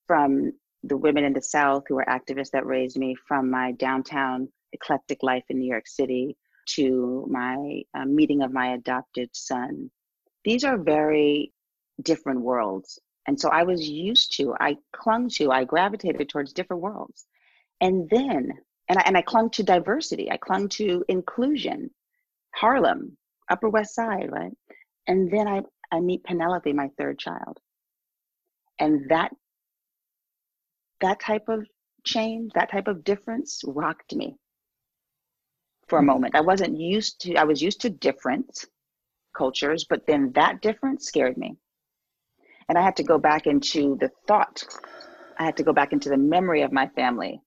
[0.05, 0.51] from
[0.83, 5.23] the women in the South who were activists that raised me, from my downtown eclectic
[5.23, 6.37] life in New York City
[6.75, 9.89] to my uh, meeting of my adopted son.
[10.43, 11.53] These are very
[12.03, 12.99] different worlds.
[13.27, 17.25] And so I was used to, I clung to, I gravitated towards different worlds.
[17.81, 18.51] And then,
[18.89, 21.89] and I, and I clung to diversity, I clung to inclusion,
[22.55, 23.17] Harlem,
[23.49, 24.53] Upper West Side, right?
[25.07, 25.61] And then I,
[25.91, 27.59] I meet Penelope, my third child
[28.79, 29.31] and that
[31.01, 31.65] that type of
[32.05, 34.37] change that type of difference rocked me
[35.87, 36.07] for a mm-hmm.
[36.07, 36.35] moment.
[36.35, 38.65] I wasn't used to i was used to different
[39.35, 41.55] cultures but then that difference scared me.
[42.69, 44.63] And i had to go back into the thought
[45.37, 47.41] i had to go back into the memory of my family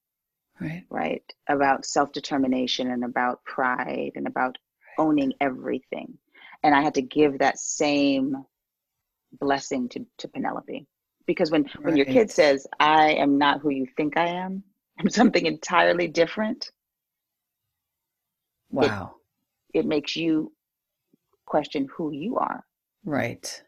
[0.61, 0.85] right.
[0.91, 4.57] right about self-determination and about pride and about
[4.99, 6.19] owning everything.
[6.63, 8.45] And i had to give that same
[9.33, 10.87] blessing to, to penelope
[11.31, 11.85] because when right.
[11.85, 14.65] when your kid says i am not who you think i am
[14.99, 16.73] i'm something entirely different
[18.71, 19.15] wow
[19.73, 20.53] it, it makes you
[21.47, 22.65] question who you are
[23.05, 23.63] right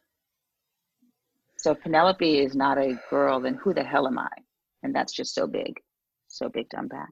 [1.57, 4.35] so penelope is not a girl then who the hell am i
[4.83, 5.79] and that's just so big
[6.27, 7.11] so big to unpack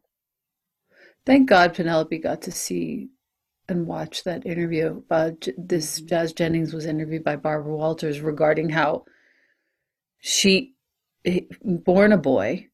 [1.25, 3.09] thank god penelope got to see
[3.69, 5.01] and watch that interview.
[5.09, 6.09] Uh, this mm-hmm.
[6.09, 9.05] Jazz Jennings was interviewed by Barbara Walters regarding how
[10.21, 10.75] she
[11.25, 12.69] eh, born a boy.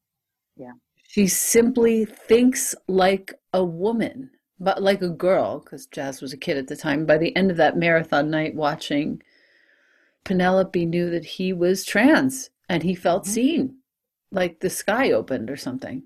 [0.55, 0.73] Yeah.
[1.07, 6.57] She simply thinks like a woman but like a girl because jazz was a kid
[6.57, 7.05] at the time.
[7.05, 9.21] By the end of that marathon night watching
[10.23, 13.33] penelope knew that he was trans and he felt mm-hmm.
[13.33, 13.77] seen
[14.31, 16.03] like the sky opened or something.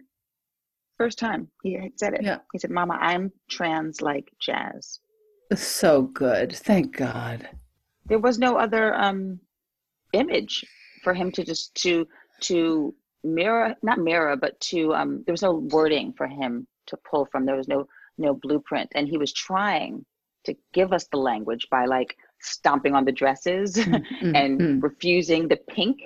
[0.97, 2.23] First time he said it.
[2.23, 2.39] Yeah.
[2.51, 4.99] He said mama i'm trans like jazz.
[5.55, 6.53] So good.
[6.53, 7.49] Thank god.
[8.05, 9.39] There was no other um
[10.13, 10.65] image
[11.03, 12.07] for him to just to
[12.41, 12.93] to
[13.23, 17.45] mirror, not mirror, but to um, there was no wording for him to pull from.
[17.45, 17.87] There was no
[18.17, 20.05] no blueprint, and he was trying
[20.45, 24.35] to give us the language by like stomping on the dresses mm-hmm.
[24.35, 24.79] and mm-hmm.
[24.79, 25.99] refusing the pink.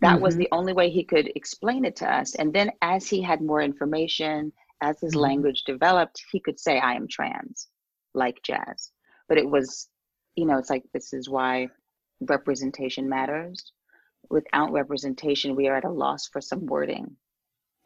[0.00, 0.22] That mm-hmm.
[0.22, 2.34] was the only way he could explain it to us.
[2.34, 5.20] And then as he had more information, as his mm-hmm.
[5.20, 7.68] language developed, he could say, I am trans,
[8.14, 8.90] like jazz.
[9.28, 9.88] But it was,
[10.36, 11.68] you know, it's like this is why
[12.22, 13.72] representation matters.
[14.30, 17.16] Without representation, we are at a loss for some wording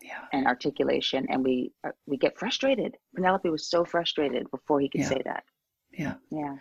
[0.02, 0.24] yeah.
[0.32, 2.96] and articulation, and we uh, we get frustrated.
[3.14, 5.08] Penelope was so frustrated before he could yeah.
[5.08, 5.44] say that.
[5.92, 6.14] Yeah.
[6.30, 6.56] Yeah.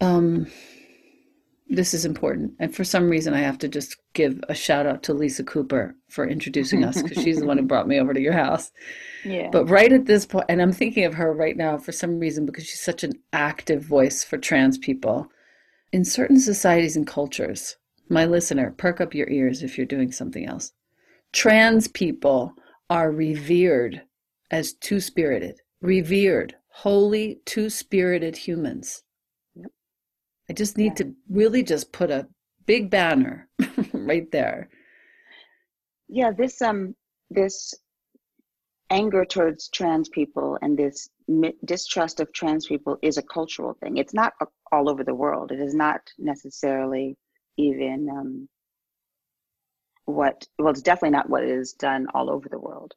[0.00, 0.46] Um,
[1.68, 2.54] this is important.
[2.58, 5.94] And for some reason, I have to just give a shout out to Lisa Cooper
[6.08, 8.72] for introducing us because she's the one who brought me over to your house.
[9.24, 9.50] Yeah.
[9.52, 12.46] But right at this point, and I'm thinking of her right now for some reason
[12.46, 15.30] because she's such an active voice for trans people.
[15.92, 17.76] In certain societies and cultures,
[18.10, 20.72] my listener, perk up your ears if you're doing something else.
[21.32, 22.54] Trans people
[22.90, 24.02] are revered
[24.50, 29.02] as two spirited, revered, holy, two spirited humans.
[29.54, 29.70] Yep.
[30.48, 31.06] I just need yeah.
[31.06, 32.28] to really just put a
[32.66, 33.48] big banner
[33.92, 34.68] right there.
[36.08, 36.94] Yeah, this um
[37.30, 37.74] this
[38.90, 41.10] anger towards trans people and this
[41.66, 43.98] distrust of trans people is a cultural thing.
[43.98, 44.32] It's not
[44.72, 45.52] all over the world.
[45.52, 47.18] It is not necessarily
[47.58, 48.48] even um,
[50.06, 52.94] what, well, it's definitely not what is done all over the world.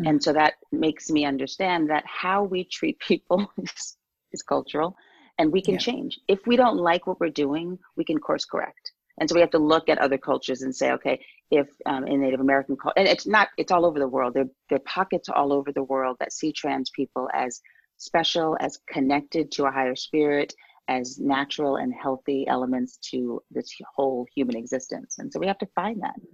[0.00, 0.08] Mm-hmm.
[0.08, 3.96] And so that makes me understand that how we treat people is,
[4.32, 4.96] is cultural
[5.38, 5.80] and we can yeah.
[5.80, 6.18] change.
[6.28, 8.92] If we don't like what we're doing, we can course correct.
[9.18, 12.20] And so we have to look at other cultures and say, okay, if um, in
[12.20, 14.34] Native American culture, and it's not, it's all over the world.
[14.34, 17.60] There, there are pockets all over the world that see trans people as
[17.96, 20.52] special, as connected to a higher spirit,
[20.88, 25.16] as natural and healthy elements to this whole human existence.
[25.18, 26.14] And so we have to find that.
[26.16, 26.28] We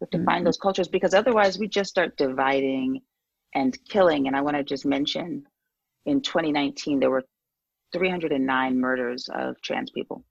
[0.00, 0.26] have to mm-hmm.
[0.26, 3.00] find those cultures because otherwise we just start dividing
[3.54, 4.26] and killing.
[4.26, 5.44] And I want to just mention
[6.06, 7.24] in 2019, there were
[7.92, 10.24] 309 murders of trans people.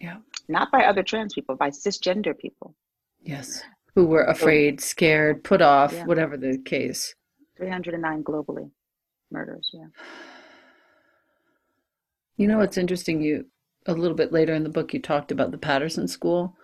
[0.00, 0.16] Yeah.
[0.48, 2.74] Not by other trans people, by cisgender people.
[3.20, 3.62] Yes.
[3.94, 6.06] Who were afraid, scared, put off, yeah.
[6.06, 7.14] whatever the case.
[7.58, 8.70] 309 globally
[9.30, 9.86] murders, yeah.
[12.36, 13.22] You know what's interesting?
[13.22, 13.46] You
[13.86, 16.56] a little bit later in the book you talked about the Patterson School.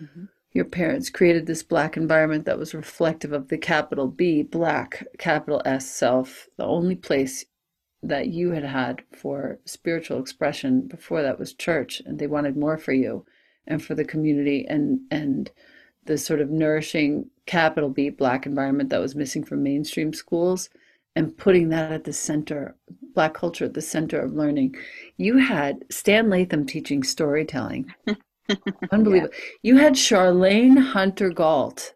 [0.00, 0.24] Mm-hmm.
[0.52, 5.60] Your parents created this black environment that was reflective of the capital B, black, capital
[5.64, 7.44] S self, the only place
[8.04, 12.76] that you had had for spiritual expression before that was church and they wanted more
[12.76, 13.24] for you
[13.66, 15.50] and for the community and and
[16.04, 20.68] the sort of nourishing capital B black environment that was missing from mainstream schools
[21.16, 22.76] and putting that at the center,
[23.14, 24.74] Black culture at the center of learning.
[25.16, 27.92] You had Stan Latham teaching storytelling.
[28.90, 29.32] Unbelievable.
[29.32, 29.50] Yeah.
[29.62, 31.94] You had Charlayne Hunter Gault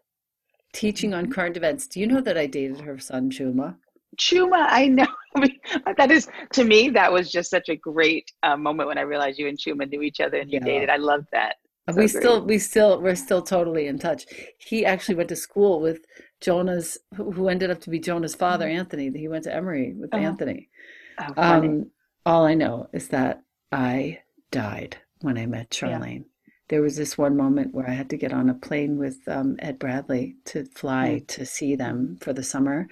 [0.73, 1.33] teaching on mm-hmm.
[1.33, 1.87] current events.
[1.87, 3.75] Do you know that I dated her son, Chuma?
[4.17, 5.07] Chuma, I know.
[5.97, 9.39] that is, to me, that was just such a great uh, moment when I realized
[9.39, 10.65] you and Chuma knew each other and you yeah.
[10.65, 10.89] dated.
[10.89, 11.55] I love that.
[11.89, 12.09] So we great.
[12.09, 14.25] still, we still, we're still totally in touch.
[14.59, 16.05] He actually went to school with
[16.41, 18.79] Jonah's, who ended up to be Jonah's father, mm-hmm.
[18.79, 19.11] Anthony.
[19.17, 20.17] He went to Emory with oh.
[20.17, 20.69] Anthony.
[21.19, 21.91] Oh, um,
[22.25, 24.19] all I know is that I
[24.51, 26.19] died when I met Charlayne.
[26.19, 26.51] Yeah.
[26.69, 29.55] There was this one moment where I had to get on a plane with um,
[29.59, 31.27] Ed Bradley to fly mm.
[31.27, 32.87] to see them for the summer.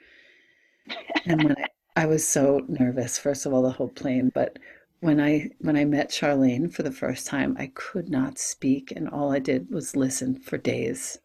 [1.26, 4.58] And when I, I was so nervous, first of all, the whole plane, but
[5.02, 9.10] when I when I met Charlayne for the first time, I could not speak, and
[9.10, 11.20] all I did was listen for days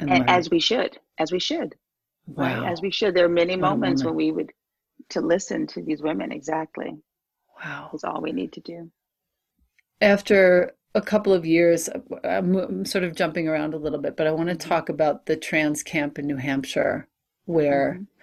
[0.00, 1.74] as we should as we should
[2.26, 2.44] wow.
[2.44, 4.52] right as we should there are many moments when we would
[5.08, 6.96] to listen to these women exactly
[7.62, 8.90] wow is all we need to do
[10.00, 11.88] after a couple of years
[12.24, 14.68] i'm sort of jumping around a little bit but i want to mm-hmm.
[14.68, 17.08] talk about the trans camp in new hampshire
[17.46, 18.04] where mm-hmm.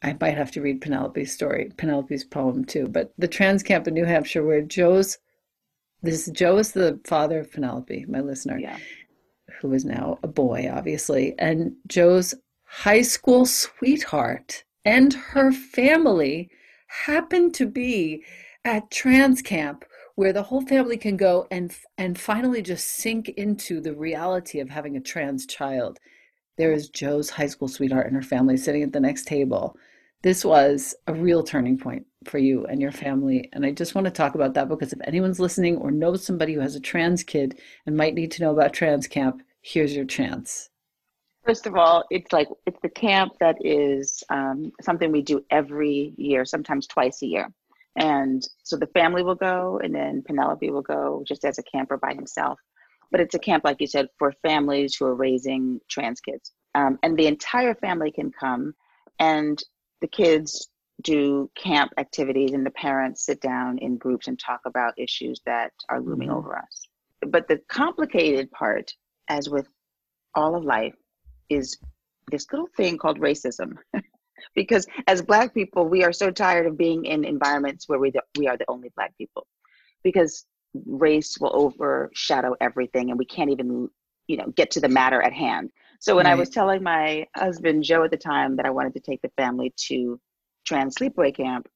[0.00, 2.86] I might have to read Penelope's story, Penelope's poem too.
[2.86, 5.18] But the trans camp in New Hampshire, where Joe's,
[6.02, 8.78] this Joe is the father of Penelope, my listener, yeah
[9.60, 12.34] who is now a boy, obviously, and Joe's
[12.64, 16.50] high school sweetheart and her family
[16.86, 18.24] happen to be
[18.64, 19.84] at trans camp
[20.14, 24.68] where the whole family can go and and finally just sink into the reality of
[24.68, 25.98] having a trans child.
[26.56, 29.76] There is Joe's high school sweetheart and her family sitting at the next table.
[30.22, 33.48] This was a real turning point for you and your family.
[33.52, 36.54] And I just want to talk about that because if anyone's listening or knows somebody
[36.54, 40.04] who has a trans kid and might need to know about trans camp, here's your
[40.04, 40.70] chance?
[41.46, 46.12] First of all, it's like it's the camp that is um, something we do every
[46.16, 47.48] year, sometimes twice a year.
[47.96, 51.96] And so the family will go, and then Penelope will go just as a camper
[51.96, 52.58] by himself.
[53.10, 56.52] but it's a camp, like you said, for families who are raising trans kids.
[56.74, 58.74] Um, and the entire family can come,
[59.18, 59.62] and
[60.00, 60.68] the kids
[61.02, 65.72] do camp activities, and the parents sit down in groups and talk about issues that
[65.88, 66.38] are looming mm-hmm.
[66.38, 66.88] over us.
[67.26, 68.92] But the complicated part,
[69.28, 69.68] as with
[70.34, 70.94] all of life,
[71.48, 71.78] is
[72.30, 73.76] this little thing called racism.
[74.54, 78.48] because as Black people, we are so tired of being in environments where we, we
[78.48, 79.46] are the only Black people.
[80.02, 80.46] Because
[80.86, 83.88] race will overshadow everything and we can't even
[84.26, 86.32] you know get to the matter at hand so when right.
[86.32, 89.30] i was telling my husband joe at the time that i wanted to take the
[89.36, 90.20] family to
[90.64, 91.68] trans sleepaway camp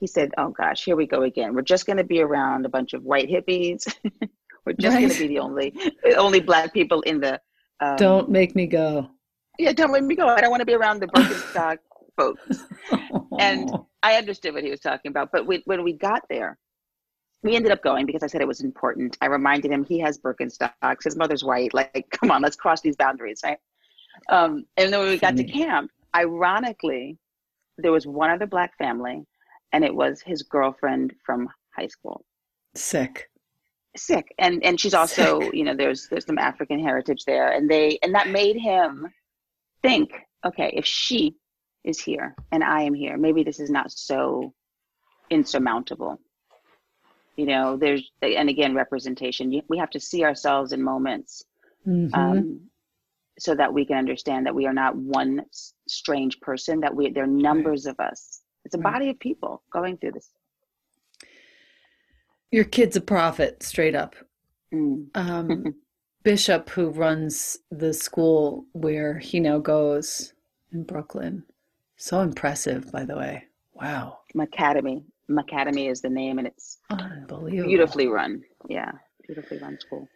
[0.00, 1.54] he said oh gosh here we go again.
[1.54, 3.86] We're just going to be around a bunch of white hippies.
[4.66, 5.02] We're just right.
[5.02, 5.74] going to be the only
[6.16, 7.38] only black people in the
[7.80, 9.10] um, don't make me go.
[9.58, 10.26] Yeah don't make me go.
[10.26, 11.78] I don't want to be around the birkenstock
[12.16, 12.64] folks.
[13.38, 13.70] And
[14.02, 16.58] i understood what he was talking about but we, when we got there
[17.42, 19.16] we ended up going because I said it was important.
[19.20, 21.72] I reminded him he has Birkenstocks, his mother's white.
[21.72, 23.58] Like, come on, let's cross these boundaries, right?
[24.28, 27.16] Um, and then when we got to camp, ironically,
[27.78, 29.24] there was one other black family,
[29.72, 32.24] and it was his girlfriend from high school.
[32.74, 33.30] Sick.
[33.96, 35.54] Sick, and and she's also, Sick.
[35.54, 39.08] you know, there's there's some African heritage there, and they and that made him
[39.82, 40.12] think,
[40.46, 41.34] okay, if she
[41.82, 44.52] is here and I am here, maybe this is not so
[45.30, 46.20] insurmountable
[47.40, 51.42] you know there's and again representation we have to see ourselves in moments
[51.88, 52.14] mm-hmm.
[52.14, 52.60] um,
[53.38, 55.42] so that we can understand that we are not one
[55.88, 57.92] strange person that we there are numbers right.
[57.92, 58.92] of us it's a right.
[58.92, 60.28] body of people going through this
[62.50, 64.14] your kid's a prophet straight up
[64.74, 65.06] mm.
[65.14, 65.74] um,
[66.22, 70.34] bishop who runs the school where he now goes
[70.72, 71.42] in brooklyn
[71.96, 75.02] so impressive by the way wow academy
[75.38, 76.78] Academy is the name, and it's
[77.48, 78.42] beautifully run.
[78.68, 78.92] Yeah,
[79.26, 80.08] beautifully run school.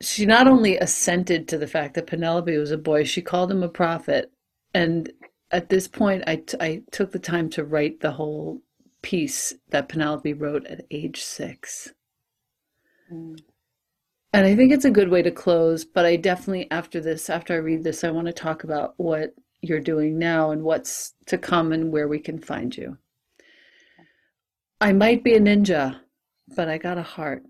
[0.00, 3.62] She not only assented to the fact that Penelope was a boy, she called him
[3.62, 4.32] a prophet.
[4.72, 5.12] And
[5.50, 8.62] at this point, I, t- I took the time to write the whole
[9.02, 11.92] piece that Penelope wrote at age six.
[13.12, 13.40] Mm.
[14.32, 17.52] And I think it's a good way to close, but I definitely, after this, after
[17.52, 21.36] I read this, I want to talk about what you're doing now and what's to
[21.36, 22.96] come and where we can find you.
[24.82, 26.00] I might be a ninja,
[26.56, 27.42] but I got a heart.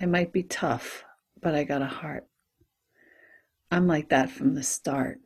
[0.00, 1.04] I might be tough,
[1.42, 2.26] but I got a heart.
[3.70, 5.20] I'm like that from the start.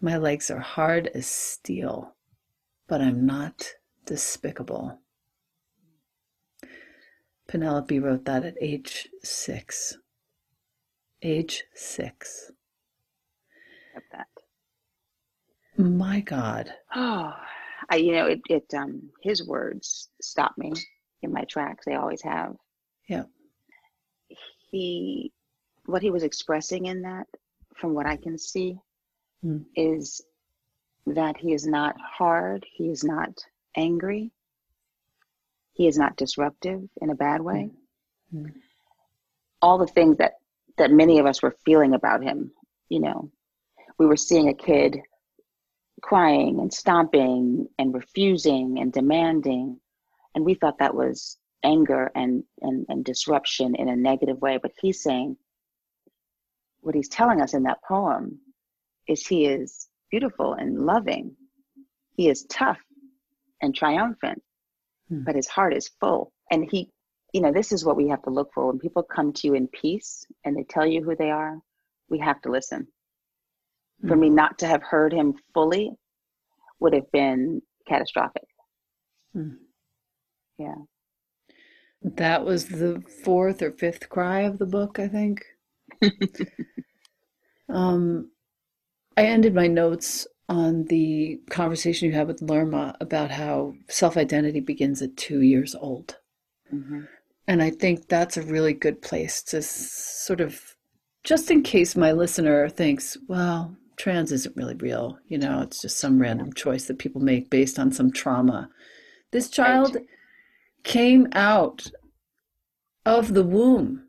[0.00, 2.14] My legs are hard as steel,
[2.86, 3.72] but I'm not
[4.06, 5.00] despicable.
[7.48, 9.98] Penelope wrote that at age six.
[11.22, 12.52] Age six.
[13.96, 14.28] At that.
[15.76, 16.72] My God.
[16.94, 17.34] Oh,
[17.90, 20.72] I, you know, it, it, um, his words stop me
[21.22, 21.84] in my tracks.
[21.86, 22.54] They always have.
[23.08, 23.24] Yeah.
[24.70, 25.32] He,
[25.86, 27.26] what he was expressing in that,
[27.74, 28.78] from what I can see,
[29.44, 29.64] mm.
[29.74, 30.20] is
[31.06, 32.66] that he is not hard.
[32.70, 33.30] He is not
[33.76, 34.30] angry.
[35.72, 37.70] He is not disruptive in a bad way.
[38.34, 38.52] Mm.
[39.62, 40.34] All the things that
[40.76, 42.52] that many of us were feeling about him,
[42.88, 43.30] you know,
[43.98, 45.00] we were seeing a kid
[46.00, 49.80] crying and stomping and refusing and demanding.
[50.34, 54.58] And we thought that was anger and, and, and disruption in a negative way.
[54.60, 55.36] But he's saying,
[56.80, 58.38] what he's telling us in that poem
[59.08, 61.36] is he is beautiful and loving.
[62.16, 62.78] He is tough
[63.60, 64.42] and triumphant,
[65.08, 65.24] hmm.
[65.24, 66.32] but his heart is full.
[66.50, 66.90] And he,
[67.32, 68.66] you know, this is what we have to look for.
[68.66, 71.58] When people come to you in peace and they tell you who they are,
[72.08, 72.88] we have to listen
[74.06, 75.90] for me not to have heard him fully
[76.80, 78.46] would have been catastrophic.
[79.36, 79.56] Mm.
[80.58, 80.74] Yeah.
[82.02, 85.44] That was the fourth or fifth cry of the book, I think.
[87.68, 88.30] um,
[89.16, 94.60] I ended my notes on the conversation you had with Lerma about how self identity
[94.60, 96.16] begins at two years old.
[96.72, 97.02] Mm-hmm.
[97.48, 100.60] And I think that's a really good place to sort of,
[101.24, 105.18] just in case my listener thinks, well, trans isn't really real.
[105.26, 108.70] You know, it's just some random choice that people make based on some trauma.
[109.32, 110.04] This child right.
[110.84, 111.90] came out
[113.04, 114.04] of the womb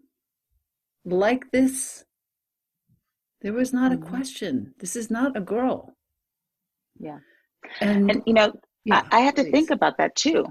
[1.05, 2.05] like this.
[3.41, 4.03] There was not mm-hmm.
[4.03, 4.73] a question.
[4.79, 5.93] This is not a girl.
[6.99, 7.19] Yeah.
[7.81, 8.53] And, and you know,
[8.85, 9.51] yeah, I, I had to please.
[9.51, 10.45] think about that too.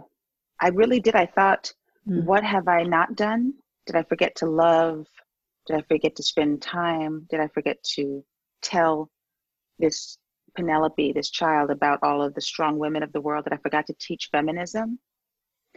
[0.60, 1.14] I really did.
[1.14, 1.72] I thought,
[2.08, 2.24] mm.
[2.24, 3.54] what have I not done?
[3.86, 5.06] Did I forget to love?
[5.66, 7.26] Did I forget to spend time?
[7.30, 8.24] Did I forget to
[8.62, 9.10] tell
[9.78, 10.18] this
[10.56, 13.86] Penelope, this child, about all of the strong women of the world that I forgot
[13.86, 14.98] to teach feminism.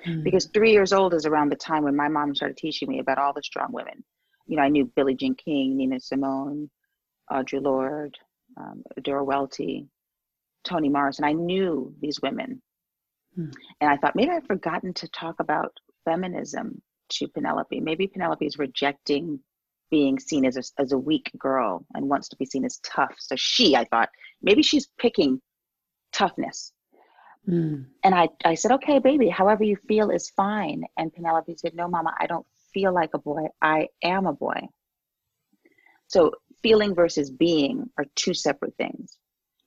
[0.06, 0.24] Mm.
[0.24, 3.18] Because three years old is around the time when my mom started teaching me about
[3.18, 4.04] all the strong women.
[4.48, 6.70] You know, I knew Billie Jean King, Nina Simone,
[7.32, 8.18] Audre Lorde,
[8.58, 9.88] um, Dora Welty,
[10.64, 11.26] Toni Morrison.
[11.26, 12.62] I knew these women.
[13.38, 13.54] Mm.
[13.80, 15.74] And I thought maybe I've forgotten to talk about
[16.06, 17.80] feminism to Penelope.
[17.80, 19.40] Maybe Penelope is rejecting
[19.92, 23.14] being seen as a, as a weak girl and wants to be seen as tough.
[23.20, 24.10] So she, I thought,
[24.42, 25.40] maybe she's picking
[26.12, 26.74] toughness.
[27.48, 27.86] Mm.
[28.04, 30.84] And I, I said, okay, baby, however you feel is fine.
[30.98, 33.46] And Penelope said, no, mama, I don't feel like a boy.
[33.62, 34.62] I am a boy.
[36.08, 36.32] So
[36.64, 39.18] feeling versus being are two separate things.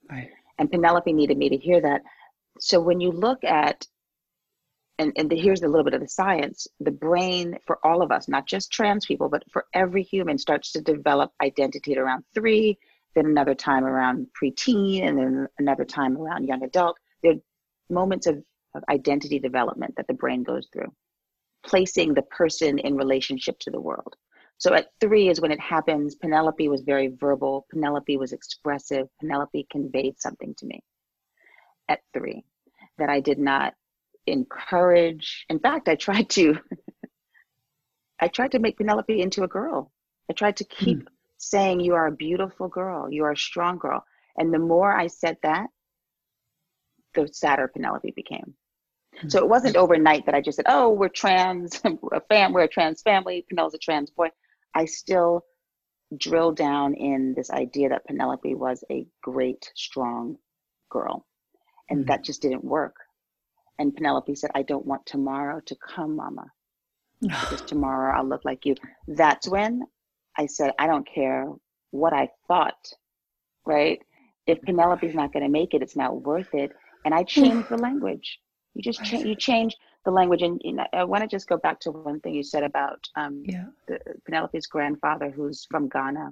[0.09, 0.29] Right.
[0.57, 2.01] And Penelope needed me to hear that.
[2.59, 3.85] So when you look at
[4.99, 6.67] and, and the, here's a little bit of the science.
[6.79, 10.71] The brain for all of us not just trans people but for every human starts
[10.73, 12.77] to develop identity at around three
[13.15, 16.97] then another time around preteen and then another time around young adult.
[17.23, 17.39] There are
[17.89, 18.43] moments of,
[18.75, 20.93] of identity development that the brain goes through
[21.65, 24.15] placing the person in relationship to the world.
[24.57, 26.13] So at three is when it happens.
[26.13, 27.65] Penelope was very verbal.
[27.71, 29.07] Penelope was expressive.
[29.19, 30.83] Penelope conveyed something to me
[31.89, 32.43] at three
[32.97, 33.73] that i did not
[34.27, 35.45] encourage.
[35.49, 36.57] In fact, I tried to
[38.19, 39.91] I tried to make Penelope into a girl.
[40.29, 41.07] I tried to keep mm.
[41.37, 44.05] saying you are a beautiful girl, you are a strong girl.
[44.37, 45.67] And the more I said that,
[47.13, 48.55] the sadder Penelope became.
[49.23, 49.31] Mm.
[49.31, 52.63] So it wasn't overnight that I just said, "Oh, we're trans, we're a fam, we're
[52.63, 53.45] a trans family.
[53.49, 54.29] Penelope's a trans boy."
[54.73, 55.45] I still
[56.17, 60.37] drilled down in this idea that Penelope was a great, strong
[60.89, 61.25] girl,
[61.89, 62.07] and mm.
[62.07, 62.95] that just didn't work.
[63.77, 66.51] And Penelope said, I don't want tomorrow to come, Mama,
[67.21, 68.75] because tomorrow I'll look like you.
[69.07, 69.83] That's when
[70.37, 71.47] I said, I don't care
[71.91, 72.93] what I thought,
[73.65, 74.01] right?
[74.47, 76.71] If Penelope's not going to make it, it's not worth it.
[77.03, 78.39] And I changed the language.
[78.73, 80.41] You just change, you change the language.
[80.41, 82.99] And you know, I want to just go back to one thing you said about
[83.15, 83.65] um, yeah.
[83.87, 86.31] the, Penelope's grandfather, who's from Ghana.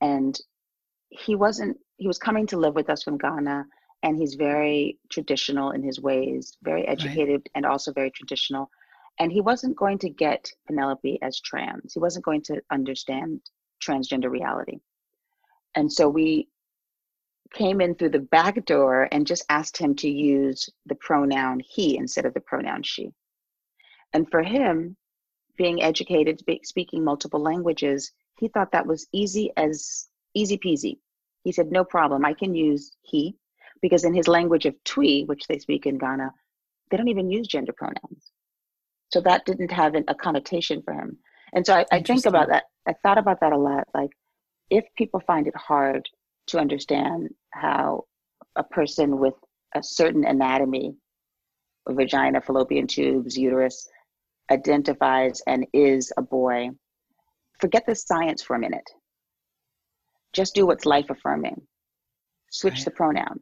[0.00, 0.38] And
[1.08, 3.66] he wasn't, he was coming to live with us from Ghana
[4.02, 7.50] and he's very traditional in his ways, very educated right.
[7.54, 8.70] and also very traditional.
[9.20, 11.92] And he wasn't going to get Penelope as trans.
[11.92, 13.40] He wasn't going to understand
[13.82, 14.78] transgender reality.
[15.74, 16.48] And so we
[17.54, 21.96] came in through the back door and just asked him to use the pronoun he
[21.96, 23.10] instead of the pronoun she.
[24.14, 24.96] And for him,
[25.56, 30.98] being educated, speaking multiple languages, he thought that was easy as easy peasy.
[31.44, 33.36] He said, no problem, I can use he
[33.82, 36.30] because in his language of Twi, which they speak in Ghana,
[36.90, 38.30] they don't even use gender pronouns.
[39.12, 41.18] So that didn't have a connotation for him.
[41.52, 42.64] And so I, I think about that.
[42.88, 43.84] I thought about that a lot.
[43.92, 44.10] Like,
[44.70, 46.08] if people find it hard
[46.48, 48.04] to understand how
[48.56, 49.34] a person with
[49.74, 50.94] a certain anatomy,
[51.88, 53.86] vagina, fallopian tubes, uterus,
[54.50, 56.70] identifies and is a boy,
[57.60, 58.88] forget the science for a minute.
[60.32, 61.60] Just do what's life affirming.
[62.50, 62.84] Switch right.
[62.84, 63.40] the pronoun.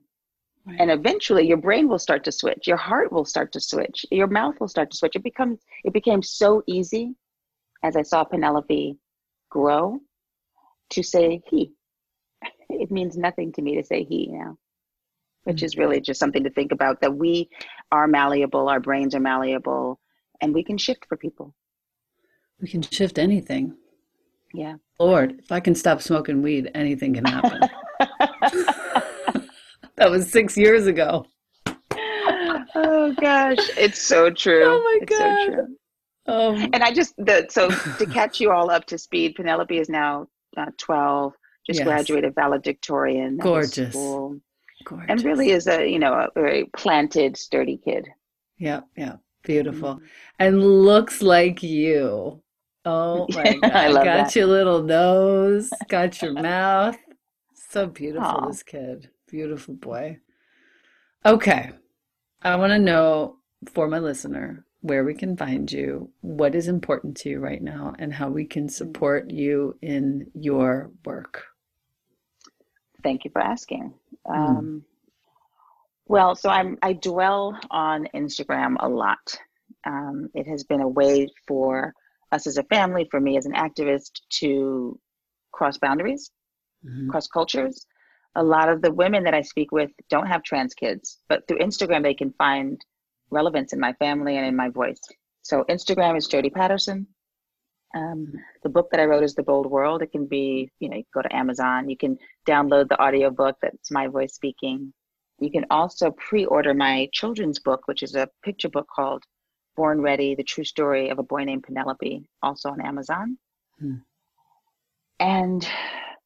[0.66, 0.76] Right.
[0.78, 4.26] And eventually your brain will start to switch, your heart will start to switch, your
[4.26, 5.16] mouth will start to switch.
[5.16, 7.14] It becomes it became so easy
[7.82, 8.98] as I saw Penelope
[9.50, 9.98] grow
[10.90, 11.72] to say he.
[12.72, 14.56] It means nothing to me to say he now.
[15.44, 15.64] Which mm-hmm.
[15.64, 17.48] is really just something to think about that we
[17.90, 19.98] are malleable, our brains are malleable,
[20.40, 21.54] and we can shift for people.
[22.60, 23.74] We can shift anything.
[24.54, 24.76] Yeah.
[24.98, 27.60] Lord, if I can stop smoking weed, anything can happen.
[30.00, 31.26] that was six years ago.
[32.74, 34.64] Oh gosh, it's so true.
[34.64, 35.46] Oh my it's god.
[35.46, 35.76] So true.
[36.26, 39.88] Um, and I just the so to catch you all up to speed, Penelope is
[39.88, 40.26] now
[40.56, 41.34] uh, twelve,
[41.66, 41.86] just yes.
[41.86, 43.36] graduated valedictorian.
[43.36, 43.94] Gorgeous.
[43.94, 45.06] Gorgeous.
[45.08, 48.08] And really is a you know a very planted, sturdy kid.
[48.56, 50.04] Yeah, yeah, beautiful, mm-hmm.
[50.38, 52.42] and looks like you.
[52.86, 53.72] Oh my god!
[53.72, 54.36] I love got that.
[54.36, 56.96] your little nose, got your mouth.
[57.54, 58.48] So beautiful, Aww.
[58.48, 59.10] this kid.
[59.30, 60.18] Beautiful boy.
[61.24, 61.70] Okay.
[62.42, 63.36] I want to know
[63.72, 67.92] for my listener where we can find you, what is important to you right now,
[67.98, 71.44] and how we can support you in your work.
[73.02, 73.92] Thank you for asking.
[74.26, 74.34] Mm.
[74.34, 74.84] Um,
[76.06, 79.38] well, so I'm I dwell on Instagram a lot.
[79.86, 81.92] Um, it has been a way for
[82.32, 84.98] us as a family, for me as an activist, to
[85.52, 86.30] cross boundaries,
[86.84, 87.10] mm-hmm.
[87.10, 87.86] cross cultures,
[88.36, 91.58] a lot of the women that I speak with don't have trans kids, but through
[91.58, 92.80] Instagram, they can find
[93.30, 95.00] relevance in my family and in my voice.
[95.42, 97.06] So Instagram is Jodie Patterson.
[97.94, 100.02] Um, the book that I wrote is The Bold World.
[100.02, 101.88] It can be, you know, you go to Amazon.
[101.88, 102.16] You can
[102.46, 104.92] download the audio book that's my voice speaking.
[105.40, 109.24] You can also pre-order my children's book, which is a picture book called
[109.74, 113.38] Born Ready, the true story of a boy named Penelope, also on Amazon.
[113.80, 113.94] Hmm.
[115.18, 115.68] And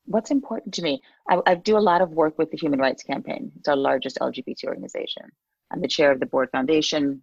[0.07, 3.03] what's important to me, I, I, do a lot of work with the Human Rights
[3.03, 3.53] Campaign.
[3.57, 5.25] It's our largest LGBT organization.
[5.71, 7.23] I'm the chair of the board foundation.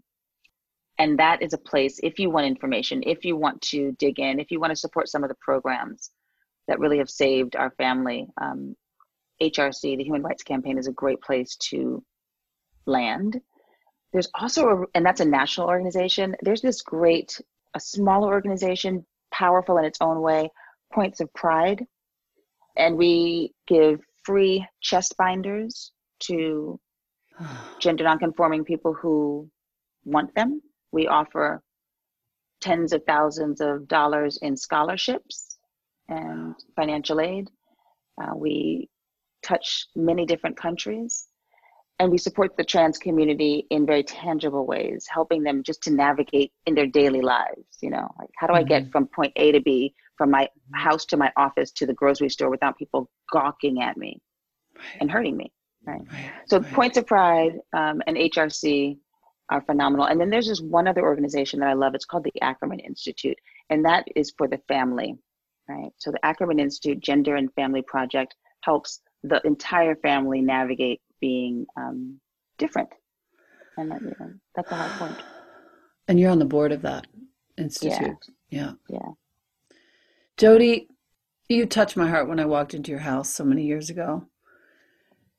[0.98, 4.40] And that is a place, if you want information, if you want to dig in,
[4.40, 6.12] if you want to support some of the programs
[6.68, 8.76] that really have saved our family, um,
[9.42, 12.04] HRC, the Human Rights Campaign, is a great place to
[12.86, 13.42] land.
[14.14, 16.36] There's also, a, and that's a national organization.
[16.42, 17.40] There's this great,
[17.74, 20.52] a smaller organization, powerful in its own way,
[20.94, 21.86] Points of Pride.
[22.78, 25.92] And we give free chest binders
[26.22, 26.80] to
[27.80, 29.50] gender nonconforming people who
[30.06, 30.62] want them.
[30.92, 31.62] We offer
[32.62, 35.58] tens of thousands of dollars in scholarships
[36.08, 37.50] and financial aid.
[38.22, 38.90] Uh, we
[39.42, 41.28] touch many different countries
[42.02, 46.52] and we support the trans community in very tangible ways helping them just to navigate
[46.66, 48.92] in their daily lives you know like how do i get mm-hmm.
[48.92, 52.50] from point a to b from my house to my office to the grocery store
[52.50, 54.20] without people gawking at me
[54.76, 54.86] right.
[55.00, 55.52] and hurting me
[55.86, 56.32] right, right.
[56.46, 56.74] so right.
[56.74, 58.98] points of pride um, and hrc
[59.50, 62.42] are phenomenal and then there's this one other organization that i love it's called the
[62.42, 63.38] ackerman institute
[63.70, 65.16] and that is for the family
[65.68, 71.66] right so the ackerman institute gender and family project helps the entire family navigate being
[71.78, 72.20] um,
[72.58, 72.90] different.
[73.78, 75.26] And that, you know, that's a hard point.
[76.08, 77.08] And you're on the board of that
[77.58, 78.18] institute.
[78.50, 78.74] Yeah.
[78.90, 79.00] Yeah.
[79.00, 79.10] yeah.
[80.42, 80.88] Jodie,
[81.50, 84.26] you touched my heart when I walked into your house so many years ago.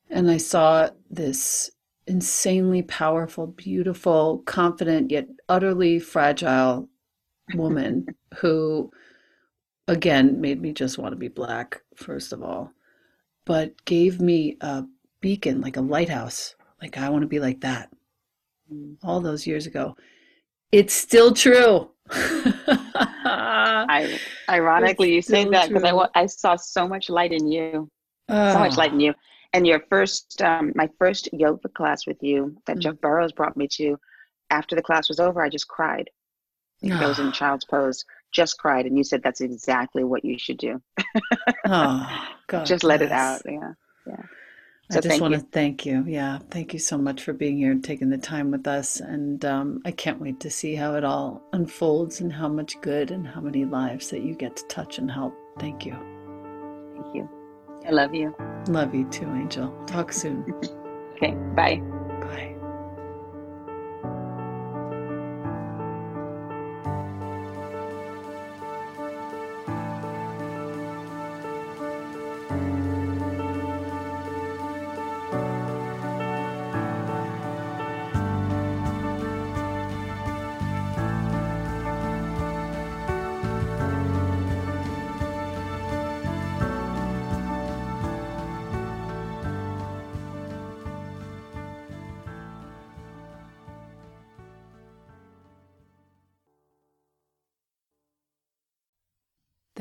[0.09, 1.73] And I saw this
[2.07, 6.89] insanely powerful, beautiful, confident, yet utterly fragile
[7.55, 8.93] woman who,
[9.89, 12.71] again, made me just want to be black, first of all,
[13.45, 14.85] but gave me a
[15.21, 16.55] beacon, like a lighthouse.
[16.81, 17.91] Like, I want to be like that.
[18.73, 18.99] Mm.
[19.03, 19.97] All those years ago.
[20.71, 21.91] It's still true.
[23.89, 27.89] I, ironically, you say that because I, I saw so much light in you.
[28.29, 29.15] Uh, so much light in you.
[29.53, 32.81] And your first, um, my first yoga class with you that mm-hmm.
[32.81, 33.99] Jeff Burrows brought me to,
[34.51, 36.09] after the class was over, I just cried.
[36.91, 38.87] I was in child's pose, just cried.
[38.87, 40.81] And you said that's exactly what you should do.
[41.67, 42.65] oh, God.
[42.65, 43.43] Just let it out.
[43.45, 43.73] Yeah.
[44.07, 44.23] Yeah.
[44.93, 45.41] So I just want you.
[45.41, 46.05] to thank you.
[46.07, 49.01] Yeah, thank you so much for being here and taking the time with us.
[49.01, 53.11] And um, I can't wait to see how it all unfolds and how much good
[53.11, 55.35] and how many lives that you get to touch and help.
[55.59, 55.93] Thank you.
[56.95, 57.29] Thank you.
[57.87, 58.35] I love you.
[58.69, 59.75] Love you too, Angel.
[59.87, 60.45] Talk soon.
[61.17, 61.77] okay, bye.
[61.77, 61.99] Bye.